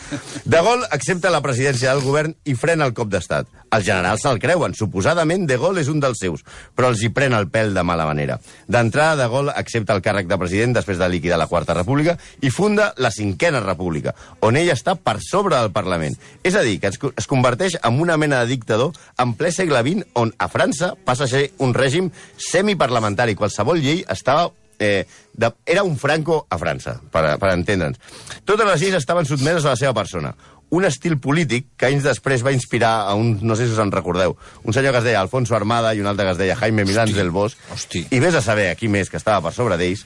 De 0.45 0.57
Gaulle 0.57 0.87
accepta 0.91 1.29
la 1.29 1.41
presidència 1.41 1.93
del 1.93 2.01
govern 2.03 2.35
i 2.45 2.55
frena 2.55 2.85
el 2.85 2.93
cop 2.97 3.09
d'estat. 3.13 3.47
Els 3.71 3.85
generals 3.85 4.21
se'l 4.25 4.39
creuen. 4.39 4.73
Suposadament, 4.75 5.45
De 5.47 5.57
Gaulle 5.57 5.81
és 5.81 5.87
un 5.87 6.01
dels 6.03 6.19
seus, 6.19 6.41
però 6.75 6.89
els 6.91 7.01
hi 7.03 7.09
pren 7.13 7.33
el 7.37 7.47
pèl 7.47 7.73
de 7.73 7.83
mala 7.87 8.05
manera. 8.09 8.39
D'entrada, 8.67 9.15
De 9.23 9.29
Gaulle 9.31 9.53
accepta 9.55 9.93
el 9.95 10.01
càrrec 10.01 10.27
de 10.27 10.37
president 10.41 10.73
després 10.75 10.97
de 10.97 11.07
liquidar 11.09 11.37
la 11.37 11.47
Quarta 11.47 11.73
República 11.77 12.17
i 12.41 12.49
funda 12.49 12.93
la 12.97 13.11
Cinquena 13.11 13.61
República, 13.61 14.15
on 14.41 14.57
ell 14.57 14.73
està 14.73 14.95
per 14.95 15.19
sobre 15.21 15.55
del 15.55 15.71
Parlament. 15.71 16.17
És 16.43 16.55
a 16.55 16.65
dir, 16.65 16.79
que 16.81 16.89
es 16.91 17.27
converteix 17.27 17.77
en 17.83 18.01
una 18.01 18.17
mena 18.17 18.41
de 18.41 18.47
dictador 18.51 18.91
en 19.23 19.35
ple 19.37 19.51
segle 19.53 19.81
XX, 19.85 20.07
on 20.19 20.33
a 20.37 20.47
França 20.51 20.93
passa 21.05 21.25
a 21.25 21.31
ser 21.31 21.51
un 21.61 21.75
règim 21.77 22.09
semiparlamentari. 22.37 23.35
Qualsevol 23.37 23.81
llei 23.81 24.03
estava 24.09 24.49
eh, 24.81 25.05
de, 25.33 25.51
era 25.65 25.83
un 25.83 25.97
Franco 25.97 26.45
a 26.49 26.57
França, 26.57 26.97
per, 27.11 27.37
per 27.39 27.53
entendre'ns. 27.53 28.01
Totes 28.45 28.67
les 28.67 28.81
lleis 28.81 28.97
estaven 28.97 29.29
sotmeses 29.29 29.65
a 29.65 29.75
la 29.75 29.79
seva 29.79 29.93
persona. 29.93 30.33
Un 30.71 30.85
estil 30.87 31.17
polític 31.19 31.73
que 31.75 31.89
anys 31.89 32.05
després 32.07 32.45
va 32.47 32.53
inspirar 32.55 32.93
a 33.11 33.15
un, 33.19 33.33
no 33.43 33.57
sé 33.59 33.67
si 33.67 33.75
us 33.75 33.81
en 33.83 33.91
recordeu, 33.91 34.37
un 34.63 34.73
senyor 34.73 34.95
que 34.95 35.01
es 35.03 35.07
deia 35.09 35.19
Alfonso 35.19 35.55
Armada 35.57 35.91
i 35.93 35.99
un 35.99 36.07
altre 36.07 36.25
que 36.25 36.31
es 36.37 36.39
deia 36.39 36.55
Jaime 36.55 36.85
Milán 36.87 37.11
del 37.11 37.29
Bosch. 37.29 37.59
hosti. 37.75 38.05
I 38.09 38.21
vés 38.23 38.35
a 38.39 38.41
saber 38.41 38.69
aquí 38.71 38.87
més 38.87 39.11
que 39.11 39.19
estava 39.19 39.43
per 39.43 39.53
sobre 39.53 39.77
d'ells, 39.77 40.05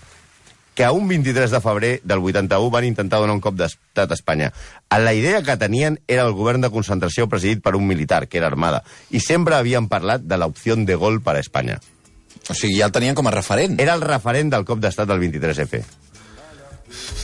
que 0.76 0.90
un 0.92 1.08
23 1.08 1.50
de 1.50 1.62
febrer 1.64 1.92
del 2.04 2.20
81 2.20 2.70
van 2.70 2.86
intentar 2.86 3.22
donar 3.24 3.34
un 3.34 3.42
cop 3.42 3.56
d'estat 3.58 4.12
a 4.12 4.14
Espanya. 4.20 4.52
La 4.92 5.16
idea 5.16 5.42
que 5.42 5.58
tenien 5.58 6.02
era 6.08 6.28
el 6.28 6.36
govern 6.36 6.62
de 6.62 6.70
concentració 6.70 7.30
presidit 7.32 7.64
per 7.64 7.78
un 7.80 7.88
militar, 7.88 8.28
que 8.28 8.38
era 8.38 8.52
Armada, 8.52 8.84
i 9.10 9.24
sempre 9.24 9.56
havien 9.56 9.90
parlat 9.90 10.28
de 10.28 10.38
l'opció 10.38 10.76
de 10.76 10.96
gol 11.00 11.22
per 11.24 11.40
a 11.40 11.44
Espanya. 11.44 11.80
O 12.50 12.54
sigui, 12.54 12.78
ja 12.78 12.92
el 12.92 12.94
tenien 12.94 13.16
com 13.16 13.26
a 13.26 13.34
referent. 13.34 13.80
Era 13.80 13.96
el 13.96 14.04
referent 14.04 14.52
del 14.54 14.68
cop 14.68 14.84
d'estat 14.84 15.08
del 15.10 15.24
23F. 15.24 16.05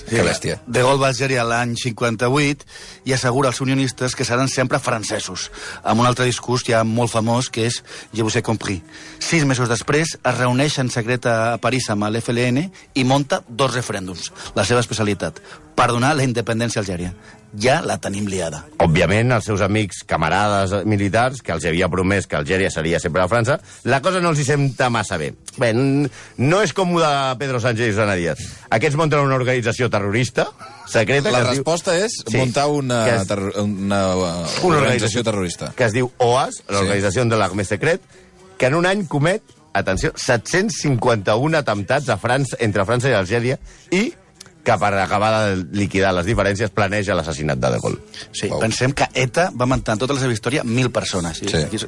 Que 0.09 0.23
bèstia. 0.25 0.57
De 0.67 0.81
Gaulle 0.83 0.99
va 0.99 1.11
Algèria 1.11 1.43
l'any 1.47 1.75
58 1.79 2.65
i 3.07 3.13
assegura 3.15 3.51
als 3.51 3.61
unionistes 3.63 4.15
que 4.17 4.25
seran 4.27 4.49
sempre 4.51 4.79
francesos, 4.81 5.49
amb 5.83 6.01
un 6.01 6.09
altre 6.09 6.25
discurs 6.27 6.65
ja 6.67 6.83
molt 6.87 7.13
famós, 7.13 7.49
que 7.49 7.67
és 7.69 7.81
Je 8.13 8.23
vous 8.23 8.35
ai 8.35 8.41
compris. 8.41 8.81
Sis 9.19 9.45
mesos 9.45 9.69
després 9.69 10.17
es 10.17 10.37
reuneix 10.37 10.79
en 10.79 10.89
secret 10.89 11.25
a 11.25 11.57
París 11.61 11.89
amb 11.89 12.09
l'FLN 12.09 12.65
i 12.95 13.03
monta 13.03 13.43
dos 13.47 13.73
referèndums, 13.73 14.31
la 14.55 14.65
seva 14.65 14.81
especialitat, 14.81 15.39
per 15.75 15.91
donar 15.93 16.15
la 16.15 16.27
independència 16.27 16.81
a 16.81 16.83
Algèria. 16.83 17.13
Ja 17.59 17.81
la 17.83 17.97
tenim 17.99 18.27
liada. 18.31 18.61
Òbviament, 18.79 19.33
els 19.35 19.43
seus 19.49 19.59
amics, 19.65 20.05
camarades 20.07 20.71
militars, 20.87 21.41
que 21.43 21.51
els 21.51 21.65
havia 21.67 21.89
promès 21.91 22.25
que 22.27 22.37
Algèria 22.39 22.69
seria 22.71 22.99
sempre 23.03 23.21
a 23.21 23.27
França, 23.27 23.57
la 23.83 23.99
cosa 24.01 24.21
no 24.23 24.29
els 24.31 24.39
hi 24.39 24.45
sembla 24.47 24.87
massa 24.89 25.17
bé. 25.19 25.33
Bé, 25.59 25.73
no 25.75 26.61
és 26.63 26.71
com 26.73 26.95
ho 26.95 27.01
de 27.01 27.11
Pedro 27.41 27.59
Sánchez 27.59 27.89
i 27.89 27.91
Susana 27.91 28.15
Díaz. 28.15 28.39
Aquests 28.71 28.95
munten 28.95 29.19
una 29.19 29.35
organització 29.35 29.89
terrorista, 29.91 30.47
secreta... 30.87 31.29
La 31.31 31.41
es 31.41 31.49
diu- 31.49 31.57
resposta 31.59 31.97
és 31.99 32.15
Sí, 32.23 32.37
muntar 32.37 32.67
una, 32.71 33.03
que 33.05 33.15
és- 33.19 33.27
terro- 33.27 33.51
una, 33.65 34.01
uh, 34.15 34.47
una 34.63 34.77
organització 34.79 35.23
terrorista. 35.27 35.73
que 35.75 35.89
es 35.89 35.93
diu 35.93 36.11
OAS, 36.19 36.63
l'Organització 36.69 37.25
de 37.27 37.35
l'Armée 37.35 37.65
Secret, 37.67 37.99
que 38.57 38.67
en 38.71 38.75
un 38.79 38.85
any 38.85 39.03
comet, 39.11 39.43
atenció, 39.73 40.13
751 40.15 41.57
atemptats 41.57 42.07
a 42.09 42.17
França, 42.19 42.55
entre 42.59 42.85
França 42.85 43.09
i 43.11 43.13
Algèria 43.15 43.59
i 43.91 44.13
que 44.63 44.77
per 44.77 44.93
acabar 44.93 45.31
de 45.49 45.63
liquidar 45.77 46.13
les 46.13 46.25
diferències 46.25 46.69
planeja 46.69 47.15
l'assassinat 47.15 47.57
de 47.59 47.69
De 47.71 47.79
Gaulle. 47.79 47.99
Sí, 48.31 48.47
Wow. 48.47 48.59
pensem 48.59 48.91
que 48.93 49.07
ETA 49.13 49.51
va 49.55 49.65
matar 49.65 49.93
en 49.93 49.99
tota 49.99 50.13
la 50.13 50.19
seva 50.19 50.33
història 50.33 50.63
mil 50.63 50.91
persones. 50.91 51.37
Sí. 51.39 51.47
aquí 51.57 51.75
és- 51.77 51.87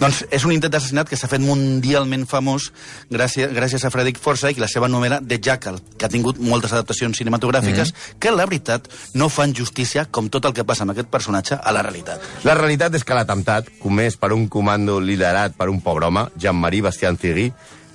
Doncs 0.00 0.24
és 0.30 0.44
un 0.44 0.52
intent 0.52 0.72
d'assassinat 0.72 1.08
que 1.08 1.16
s'ha 1.16 1.28
fet 1.28 1.40
mundialment 1.40 2.26
famós 2.26 2.72
gràcies, 3.10 3.50
gràcies 3.52 3.84
a 3.84 3.90
Frederick 3.90 4.20
Forsyth 4.20 4.56
i 4.56 4.60
la 4.60 4.68
seva 4.68 4.88
novel·la 4.88 5.20
The 5.26 5.38
Jackal, 5.42 5.80
que 5.98 6.06
ha 6.06 6.08
tingut 6.08 6.38
moltes 6.38 6.72
adaptacions 6.72 7.16
cinematogràfiques 7.18 7.92
Mm-hmm. 7.92 8.18
que, 8.18 8.30
la 8.30 8.44
veritat, 8.46 8.88
no 9.14 9.28
fan 9.28 9.54
justícia, 9.54 10.06
com 10.06 10.28
tot 10.28 10.44
el 10.44 10.52
que 10.52 10.64
passa 10.64 10.82
amb 10.84 10.92
aquest 10.92 11.08
personatge, 11.08 11.58
a 11.62 11.72
la 11.72 11.82
realitat. 11.82 12.20
La 12.44 12.54
realitat 12.54 12.94
és 12.94 13.04
que 13.04 13.14
l'atemptat, 13.14 13.68
comès 13.80 14.16
per 14.16 14.32
un 14.32 14.48
comando 14.48 15.00
liderat 15.00 15.54
per 15.56 15.68
un 15.68 15.80
pobre 15.80 16.06
home, 16.06 16.28
Jean-Marie 16.36 16.82
Bastien 16.82 17.16
Thierry, 17.16 17.52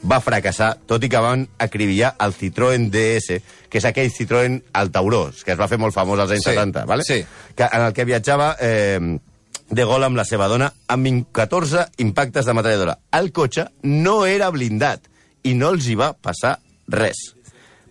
va 0.08 0.22
fracassar, 0.24 0.74
tot 0.90 1.04
i 1.04 1.10
que 1.10 1.20
van 1.22 1.46
acribillar 1.62 2.16
el 2.26 2.34
Citroën 2.34 2.88
DS, 2.92 3.42
que 3.70 3.78
és 3.82 3.86
aquell 3.86 4.10
Citroën 4.14 4.58
al 4.74 4.90
Tauró, 4.92 5.28
que 5.46 5.54
es 5.54 5.60
va 5.60 5.68
fer 5.70 5.78
molt 5.82 5.94
famós 5.94 6.20
als 6.20 6.32
anys 6.38 6.48
Sí, 6.48 6.56
70, 6.56 6.86
¿vale? 6.90 7.04
sí. 7.06 7.22
que, 7.56 7.68
en 7.68 7.82
el 7.82 7.94
que 7.94 8.06
viatjava 8.06 8.56
eh, 8.60 9.00
de 9.70 9.86
Gaulle 9.86 10.10
amb 10.10 10.20
la 10.20 10.26
seva 10.28 10.50
dona 10.52 10.72
amb 10.92 11.28
14 11.32 11.88
impactes 12.04 12.46
de 12.46 12.54
metralladora. 12.58 12.98
El 13.14 13.32
cotxe 13.32 13.68
no 13.84 14.26
era 14.26 14.50
blindat 14.52 15.08
i 15.44 15.54
no 15.56 15.72
els 15.76 15.88
hi 15.88 15.96
va 15.96 16.12
passar 16.14 16.58
res. 16.92 17.36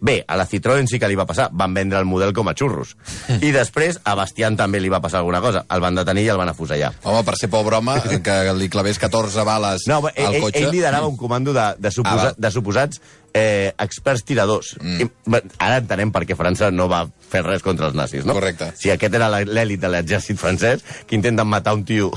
Bé, 0.01 0.25
a 0.27 0.37
la 0.41 0.47
Citroën 0.49 0.87
sí 0.89 0.99
que 0.99 1.09
li 1.11 1.17
va 1.19 1.27
passar. 1.29 1.51
Van 1.53 1.75
vendre 1.77 1.99
el 2.01 2.07
model 2.09 2.33
com 2.33 2.49
a 2.49 2.55
xurros. 2.57 2.95
I 3.47 3.51
després 3.53 3.99
a 4.09 4.15
Bastian 4.17 4.57
també 4.57 4.81
li 4.81 4.89
va 4.89 5.01
passar 5.05 5.21
alguna 5.21 5.43
cosa. 5.45 5.67
El 5.69 5.83
van 5.85 5.99
detenir 5.99 6.25
i 6.25 6.31
el 6.33 6.39
van 6.41 6.49
afusellar. 6.53 6.95
Home, 7.05 7.21
per 7.27 7.37
ser 7.37 7.51
pobre 7.53 7.77
home, 7.77 7.99
que 8.25 8.37
li 8.57 8.69
clavés 8.73 8.99
14 8.99 9.45
bales 9.45 9.85
No, 9.91 9.99
al 10.07 10.13
ell, 10.15 10.41
cotxe... 10.47 10.63
ell 10.65 10.71
liderava 10.73 11.07
un 11.11 11.19
comando 11.21 11.53
de, 11.53 11.67
de, 11.79 11.91
suposa, 11.93 12.31
Ah, 12.31 12.35
de 12.37 12.51
suposats 12.55 13.01
eh, 13.35 13.73
experts 13.79 14.25
tiradors. 14.25 14.73
Mm. 14.81 15.05
I, 15.05 15.43
ara 15.61 15.77
entenem 15.85 16.11
per 16.15 16.25
què 16.27 16.35
França 16.39 16.71
no 16.73 16.89
va 16.91 17.05
fer 17.31 17.45
res 17.47 17.63
contra 17.63 17.91
els 17.91 17.95
nazis, 17.99 18.25
no? 18.25 18.35
Correcte. 18.39 18.73
Si 18.81 18.91
aquest 18.91 19.15
era 19.21 19.29
la- 19.31 19.45
l'èlit 19.45 19.81
de 19.85 19.93
l'exèrcit 19.93 20.41
francès, 20.41 20.81
que 21.07 21.15
intenten 21.21 21.47
matar 21.47 21.77
un 21.77 21.85
tio... 21.85 22.09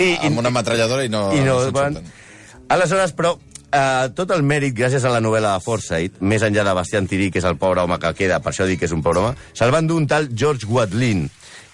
I, 0.00 0.14
Amb 0.26 0.40
una 0.42 0.50
ametralladora 0.52 1.04
i 1.04 1.08
no, 1.12 1.28
i 1.32 1.44
no, 1.44 1.60
surten. 1.68 2.02
Aleshores, 2.68 3.14
però, 3.16 3.30
eh, 3.72 4.08
tot 4.16 4.32
el 4.34 4.44
mèrit, 4.46 4.74
gràcies 4.76 5.04
a 5.04 5.12
la 5.12 5.22
novel·la 5.24 5.56
de 5.56 5.64
Forsyth, 5.64 6.20
més 6.20 6.44
enllà 6.46 6.64
de 6.66 6.74
Bastian 6.78 7.08
Thierry, 7.10 7.30
que 7.32 7.42
és 7.42 7.48
el 7.48 7.58
pobre 7.60 7.84
home 7.84 7.98
que 8.02 8.14
queda, 8.18 8.40
per 8.44 8.52
això 8.52 8.66
dic 8.68 8.82
que 8.82 8.88
és 8.88 8.96
un 8.96 9.04
pobre 9.04 9.22
home, 9.22 9.36
se'l 9.52 9.74
van 9.74 9.88
dur 9.88 10.00
un 10.00 10.08
tal 10.10 10.30
George 10.32 10.68
Watling, 10.68 11.28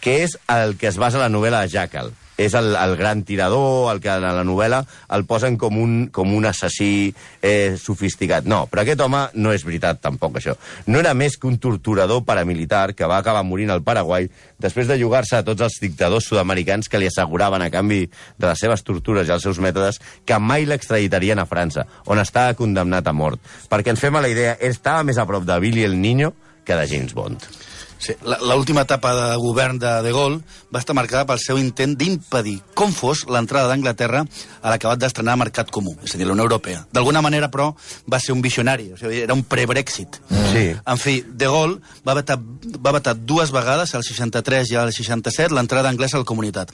que 0.04 0.22
és 0.24 0.36
el 0.52 0.76
que 0.80 0.90
es 0.90 1.00
basa 1.00 1.22
la 1.22 1.32
novel·la 1.32 1.64
de 1.64 1.74
Jackal. 1.76 2.12
És 2.36 2.54
el, 2.58 2.72
el 2.74 2.96
gran 2.98 3.22
tirador, 3.22 3.92
el 3.92 4.00
que 4.02 4.10
en 4.10 4.24
la 4.24 4.44
novel·la 4.46 4.80
el 5.14 5.24
posen 5.28 5.58
com 5.60 5.76
un, 5.78 5.94
com 6.14 6.32
un 6.34 6.48
assassí 6.50 7.14
eh, 7.40 7.76
sofisticat. 7.80 8.48
No, 8.50 8.64
però 8.70 8.82
aquest 8.82 9.02
home 9.04 9.20
no 9.38 9.52
és 9.54 9.64
veritat 9.66 10.00
tampoc, 10.02 10.40
això. 10.40 10.56
No 10.90 10.98
era 10.98 11.14
més 11.14 11.38
que 11.38 11.46
un 11.50 11.60
torturador 11.62 12.24
paramilitar 12.26 12.88
que 12.98 13.08
va 13.10 13.20
acabar 13.22 13.44
morint 13.46 13.70
al 13.70 13.84
Paraguai 13.86 14.28
després 14.58 14.88
de 14.90 14.98
jugar-se 15.00 15.38
a 15.38 15.44
tots 15.46 15.62
els 15.66 15.78
dictadors 15.82 16.26
sud-americans 16.30 16.90
que 16.90 16.98
li 16.98 17.10
asseguraven 17.10 17.62
a 17.62 17.70
canvi 17.70 18.04
de 18.08 18.48
les 18.48 18.60
seves 18.60 18.82
tortures 18.86 19.28
i 19.28 19.34
els 19.34 19.44
seus 19.46 19.60
mètodes 19.62 20.00
que 20.26 20.40
mai 20.40 20.66
l'extraditarien 20.66 21.38
a 21.38 21.48
França, 21.50 21.86
on 22.06 22.22
estava 22.22 22.56
condemnat 22.58 23.06
a 23.06 23.14
mort. 23.14 23.42
Perquè 23.70 23.94
ens 23.94 24.02
fem 24.02 24.16
a 24.16 24.24
la 24.24 24.32
idea, 24.32 24.56
estava 24.60 25.06
més 25.06 25.20
a 25.20 25.28
prop 25.28 25.46
de 25.46 25.60
Billy 25.60 25.86
el 25.86 26.00
Niño 26.00 26.34
que 26.64 26.74
de 26.74 26.88
James 26.88 27.14
Bond. 27.14 27.73
Sí, 27.98 28.12
la- 28.22 28.38
l'última 28.42 28.82
etapa 28.82 29.14
de 29.14 29.36
govern 29.36 29.78
de 29.78 30.02
De 30.02 30.12
Gaulle 30.12 30.40
va 30.74 30.78
estar 30.80 30.94
marcada 30.94 31.24
pel 31.26 31.38
seu 31.38 31.56
intent 31.58 31.96
d'impedir 31.96 32.58
com 32.74 32.92
fos 32.92 33.24
l'entrada 33.26 33.68
d'Anglaterra 33.68 34.24
a 34.62 34.70
l'acabat 34.70 34.98
d'estrenar 34.98 35.36
Mercat 35.40 35.70
Comú, 35.70 35.94
és 36.04 36.14
a 36.14 36.18
dir, 36.18 36.26
la 36.26 36.32
Unió 36.34 36.44
Europea. 36.44 36.86
D'alguna 36.92 37.22
manera, 37.22 37.50
però, 37.50 37.74
va 38.10 38.20
ser 38.20 38.32
un 38.34 38.42
visionari, 38.42 38.90
o 38.92 38.98
sigui, 38.98 39.20
era 39.22 39.32
un 39.32 39.42
pre-Brexit. 39.44 40.20
Sí. 40.52 40.66
En 40.86 40.98
fi, 40.98 41.24
De 41.26 41.46
Gaulle 41.46 41.80
va 42.06 42.14
vetar, 42.14 42.38
va 42.38 42.92
vetar 42.92 43.14
dues 43.16 43.50
vegades, 43.52 43.94
al 43.94 44.04
63 44.04 44.70
i 44.70 44.76
al 44.76 44.92
67, 44.92 45.54
l'entrada 45.54 45.88
anglesa 45.88 46.18
a 46.18 46.20
la 46.20 46.28
comunitat. 46.28 46.72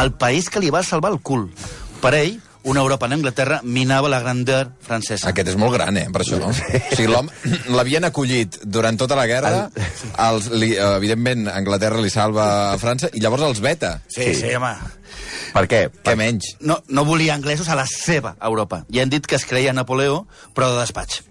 El 0.00 0.12
país 0.14 0.48
que 0.50 0.60
li 0.60 0.70
va 0.70 0.82
salvar 0.82 1.12
el 1.12 1.20
cul. 1.20 1.50
Per 2.00 2.14
ell, 2.14 2.40
una 2.64 2.80
Europa 2.80 3.06
en 3.06 3.12
Anglaterra 3.12 3.60
minava 3.62 4.08
la 4.08 4.20
grandeur 4.20 4.70
francesa. 4.80 5.28
Aquest 5.28 5.52
és 5.52 5.56
molt 5.60 5.76
gran, 5.76 5.96
eh, 6.00 6.06
per 6.12 6.22
això. 6.24 6.40
O 6.48 6.52
sigui, 6.96 7.08
l'havien 7.76 8.04
acollit 8.08 8.58
durant 8.64 8.96
tota 9.00 9.16
la 9.18 9.26
guerra, 9.28 9.68
els, 10.28 10.48
li, 10.52 10.72
evidentment, 10.76 11.46
Anglaterra 11.52 12.00
li 12.00 12.10
salva 12.12 12.46
a 12.72 12.78
França, 12.80 13.12
i 13.12 13.20
llavors 13.20 13.44
els 13.50 13.60
veta. 13.64 13.98
Sí, 14.08 14.32
sí, 14.34 14.54
home. 14.56 14.72
Per 15.54 15.66
què? 15.70 15.84
Què 16.02 16.16
menys? 16.18 16.56
no, 16.60 16.80
no 16.88 17.04
volia 17.04 17.36
anglesos 17.36 17.68
a 17.68 17.76
la 17.78 17.86
seva 17.86 18.34
Europa. 18.40 18.82
Ja 18.90 19.04
han 19.04 19.12
dit 19.12 19.26
que 19.26 19.36
es 19.36 19.46
creia 19.46 19.76
Napoleó, 19.76 20.24
però 20.56 20.72
de 20.72 20.80
despatx. 20.80 21.22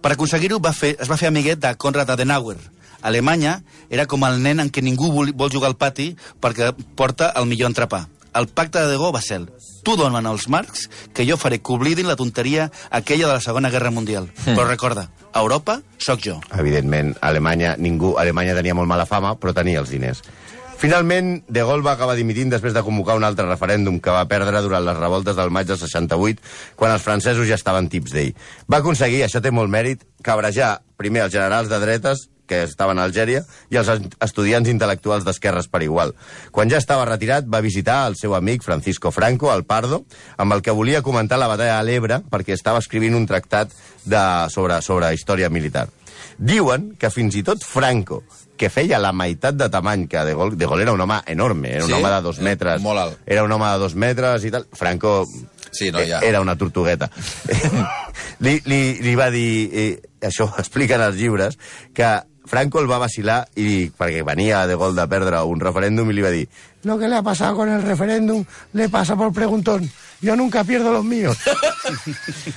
Per 0.00 0.14
aconseguir-ho 0.14 0.60
es 0.62 1.10
va 1.10 1.18
fer 1.18 1.28
amiguet 1.28 1.60
de 1.60 1.74
Konrad 1.76 2.10
Adenauer. 2.10 2.56
Alemanya 3.02 3.62
era 3.90 4.06
com 4.06 4.24
el 4.26 4.40
nen 4.42 4.60
en 4.60 4.70
què 4.72 4.82
ningú 4.82 5.12
vol, 5.12 5.32
vol 5.34 5.52
jugar 5.52 5.68
al 5.70 5.76
pati 5.78 6.14
perquè 6.40 6.72
porta 6.96 7.32
el 7.36 7.46
millor 7.46 7.70
entrepà. 7.70 8.06
El 8.36 8.48
pacte 8.48 8.82
de 8.82 8.90
Degó 8.92 9.12
va 9.14 9.22
ser 9.24 9.40
tu 9.86 9.94
donen 9.96 10.26
els 10.28 10.48
marcs 10.52 10.88
que 11.14 11.24
jo 11.28 11.38
faré 11.40 11.60
que 11.62 11.72
oblidin 11.72 12.08
la 12.10 12.18
tonteria 12.20 12.70
aquella 12.90 13.28
de 13.28 13.34
la 13.38 13.44
Segona 13.44 13.70
Guerra 13.70 13.92
Mundial. 13.94 14.28
Mm. 14.44 14.56
Però 14.56 14.66
recorda, 14.66 15.08
a 15.32 15.40
Europa 15.40 15.80
sóc 15.98 16.20
jo. 16.24 16.40
Evidentment, 16.58 17.14
Alemanya, 17.22 17.76
ningú, 17.78 18.16
Alemanya 18.20 18.58
tenia 18.58 18.76
molt 18.76 18.90
mala 18.90 19.06
fama, 19.06 19.36
però 19.40 19.54
tenia 19.56 19.80
els 19.80 19.94
diners. 19.94 20.22
Finalment, 20.76 21.38
De 21.48 21.62
Gaulle 21.64 21.86
va 21.86 21.94
acabar 21.96 22.18
dimitint 22.18 22.50
després 22.52 22.74
de 22.76 22.82
convocar 22.84 23.16
un 23.16 23.24
altre 23.24 23.46
referèndum 23.48 23.96
que 24.04 24.12
va 24.12 24.26
perdre 24.28 24.60
durant 24.60 24.84
les 24.84 24.98
revoltes 24.98 25.36
del 25.38 25.48
maig 25.50 25.70
del 25.70 25.78
68, 25.80 26.42
quan 26.76 26.92
els 26.92 27.04
francesos 27.04 27.48
ja 27.48 27.56
estaven 27.56 27.88
tips 27.88 28.12
d'ell. 28.12 28.34
Va 28.68 28.82
aconseguir, 28.84 29.22
això 29.24 29.40
té 29.40 29.54
molt 29.54 29.72
mèrit, 29.72 30.04
cabrejar 30.22 30.82
primer 31.00 31.24
els 31.24 31.32
generals 31.32 31.72
de 31.72 31.80
dretes 31.80 32.26
que 32.46 32.62
estaven 32.64 32.98
a 32.98 33.04
Algèria, 33.04 33.44
i 33.70 33.76
els 33.76 33.90
estudiants 34.20 34.68
intel·lectuals 34.70 35.24
d'esquerres 35.26 35.68
per 35.68 35.82
igual. 35.82 36.14
Quan 36.50 36.70
ja 36.70 36.78
estava 36.78 37.04
retirat, 37.04 37.44
va 37.50 37.60
visitar 37.60 38.06
el 38.08 38.16
seu 38.16 38.34
amic 38.34 38.62
Francisco 38.62 39.10
Franco, 39.10 39.50
al 39.50 39.64
Pardo, 39.64 40.04
amb 40.36 40.52
el 40.56 40.62
que 40.62 40.70
volia 40.74 41.02
comentar 41.02 41.38
la 41.38 41.48
batalla 41.50 41.78
de 41.82 41.84
l'Ebre, 41.90 42.20
perquè 42.30 42.54
estava 42.54 42.78
escrivint 42.82 43.14
un 43.14 43.26
tractat 43.26 43.70
de, 44.04 44.24
sobre, 44.50 44.80
sobre 44.82 45.12
història 45.14 45.50
militar. 45.50 45.88
Diuen 46.38 46.94
que 47.00 47.08
fins 47.10 47.34
i 47.36 47.42
tot 47.44 47.62
Franco, 47.64 48.22
que 48.56 48.68
feia 48.72 48.98
la 49.00 49.12
meitat 49.12 49.56
de 49.56 49.68
tamany 49.72 50.06
que 50.08 50.22
De 50.24 50.32
Gaulle, 50.36 50.56
De 50.56 50.66
Gaulle 50.68 50.82
era 50.86 50.92
un 50.92 51.00
home 51.00 51.18
enorme, 51.26 51.74
era 51.76 51.84
un 51.84 51.90
Sí? 51.90 51.96
home 51.96 52.08
de 52.10 52.20
dos 52.22 52.38
Eh, 52.38 52.42
metres. 52.42 52.80
molt 52.82 52.98
alt. 52.98 53.18
Era 53.26 53.42
un 53.44 53.52
home 53.52 53.66
de 53.72 53.78
dos 53.78 53.94
metres 53.94 54.44
i 54.44 54.50
tal. 54.50 54.66
Franco 54.72 55.26
Sí, 55.72 55.90
no, 55.92 55.98
ja. 56.00 56.20
era 56.20 56.40
una 56.40 56.56
tortugueta. 56.56 57.10
li, 58.40 58.60
li, 58.64 58.80
li 59.02 59.14
va 59.14 59.30
dir, 59.30 59.70
eh, 59.72 60.00
això 60.22 60.48
ho 60.48 60.54
expliquen 60.60 61.00
els 61.04 61.16
llibres, 61.16 61.58
que 61.94 62.08
Franco 62.46 62.80
el 62.80 62.90
va 62.90 63.02
vacilar 63.02 63.44
i 63.58 63.90
perquè 63.90 64.22
venia 64.26 64.66
de 64.66 64.74
gol 64.78 64.96
de 64.96 65.06
perdre 65.10 65.42
un 65.46 65.60
referèndum 65.60 66.10
i 66.10 66.16
li 66.16 66.24
va 66.24 66.34
dir 66.34 66.46
lo 66.86 66.98
que 66.98 67.08
le 67.08 67.16
ha 67.16 67.22
pasado 67.22 67.56
con 67.56 67.68
el 67.68 67.82
referéndum 67.82 68.44
le 68.72 68.88
pasa 68.88 69.16
por 69.16 69.32
preguntón. 69.32 69.90
Yo 70.20 70.36
nunca 70.36 70.64
pierdo 70.64 70.92
los 70.92 71.04
míos. 71.04 71.36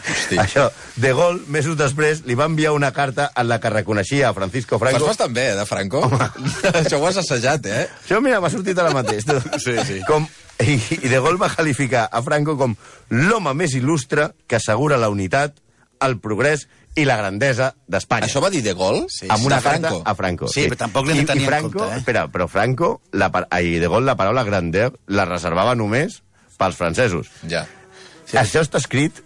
Hosti. 0.10 0.38
Això, 0.38 0.70
de 0.96 1.12
gol, 1.12 1.42
mesos 1.52 1.76
després, 1.76 2.22
li 2.30 2.38
va 2.38 2.46
enviar 2.48 2.72
una 2.72 2.94
carta 2.96 3.32
en 3.36 3.50
la 3.50 3.58
que 3.60 3.72
reconeixia 3.74 4.30
a 4.30 4.34
Francisco 4.38 4.80
Fas 4.80 4.92
Franco... 4.94 5.10
bastant 5.10 5.34
bé, 5.34 5.50
eh, 5.52 5.56
de 5.58 5.66
Franco. 5.66 6.04
Això 6.82 7.02
ho 7.02 7.08
has 7.10 7.18
assajat, 7.20 7.66
eh? 7.66 7.88
Això, 8.06 8.22
mira, 8.24 8.40
m'ha 8.40 8.54
sortit 8.54 8.78
ara 8.80 8.94
mateix. 8.96 9.26
Tu. 9.26 9.36
Sí, 9.66 9.76
sí. 9.86 10.00
Com, 10.08 10.30
i, 10.62 10.78
I 11.02 11.10
de 11.10 11.20
gol 11.20 11.42
va 11.42 11.50
qualificar 11.52 12.06
a 12.08 12.22
Franco 12.24 12.56
com 12.56 12.78
l'home 13.10 13.56
més 13.58 13.74
il·lustre 13.76 14.30
que 14.48 14.62
assegura 14.62 15.02
la 15.02 15.10
unitat, 15.10 15.58
el 16.06 16.20
progrés 16.24 16.70
i 16.98 17.06
la 17.06 17.18
grandesa 17.20 17.74
d'Espanya. 17.88 18.28
Això 18.28 18.42
va 18.44 18.50
dir 18.54 18.62
de 18.66 18.74
gol? 18.74 19.04
Sí, 19.14 19.28
amb 19.30 19.46
una 19.46 19.60
de 19.60 19.66
Franco. 19.68 19.92
carta 20.00 20.12
a 20.12 20.16
Franco. 20.16 20.50
Sí, 20.52 20.66
però 20.68 20.82
tampoc 20.86 21.08
li 21.08 21.20
I, 21.20 21.26
tenia 21.26 21.44
i 21.44 21.46
en 21.46 21.52
Franco, 21.52 21.78
compte, 21.78 21.94
eh? 21.94 22.02
Espera, 22.02 22.28
però 22.34 22.48
Franco, 22.48 22.92
la, 23.14 23.32
ai, 23.50 23.78
de 23.80 23.88
gol, 23.88 24.06
la 24.08 24.18
paraula 24.20 24.44
grandeur 24.48 24.94
la 25.08 25.26
reservava 25.30 25.76
només 25.76 26.22
pels 26.60 26.76
francesos. 26.76 27.32
Ja. 27.48 27.66
Sí. 28.26 28.38
Això 28.38 28.64
està 28.66 28.82
escrit 28.82 29.24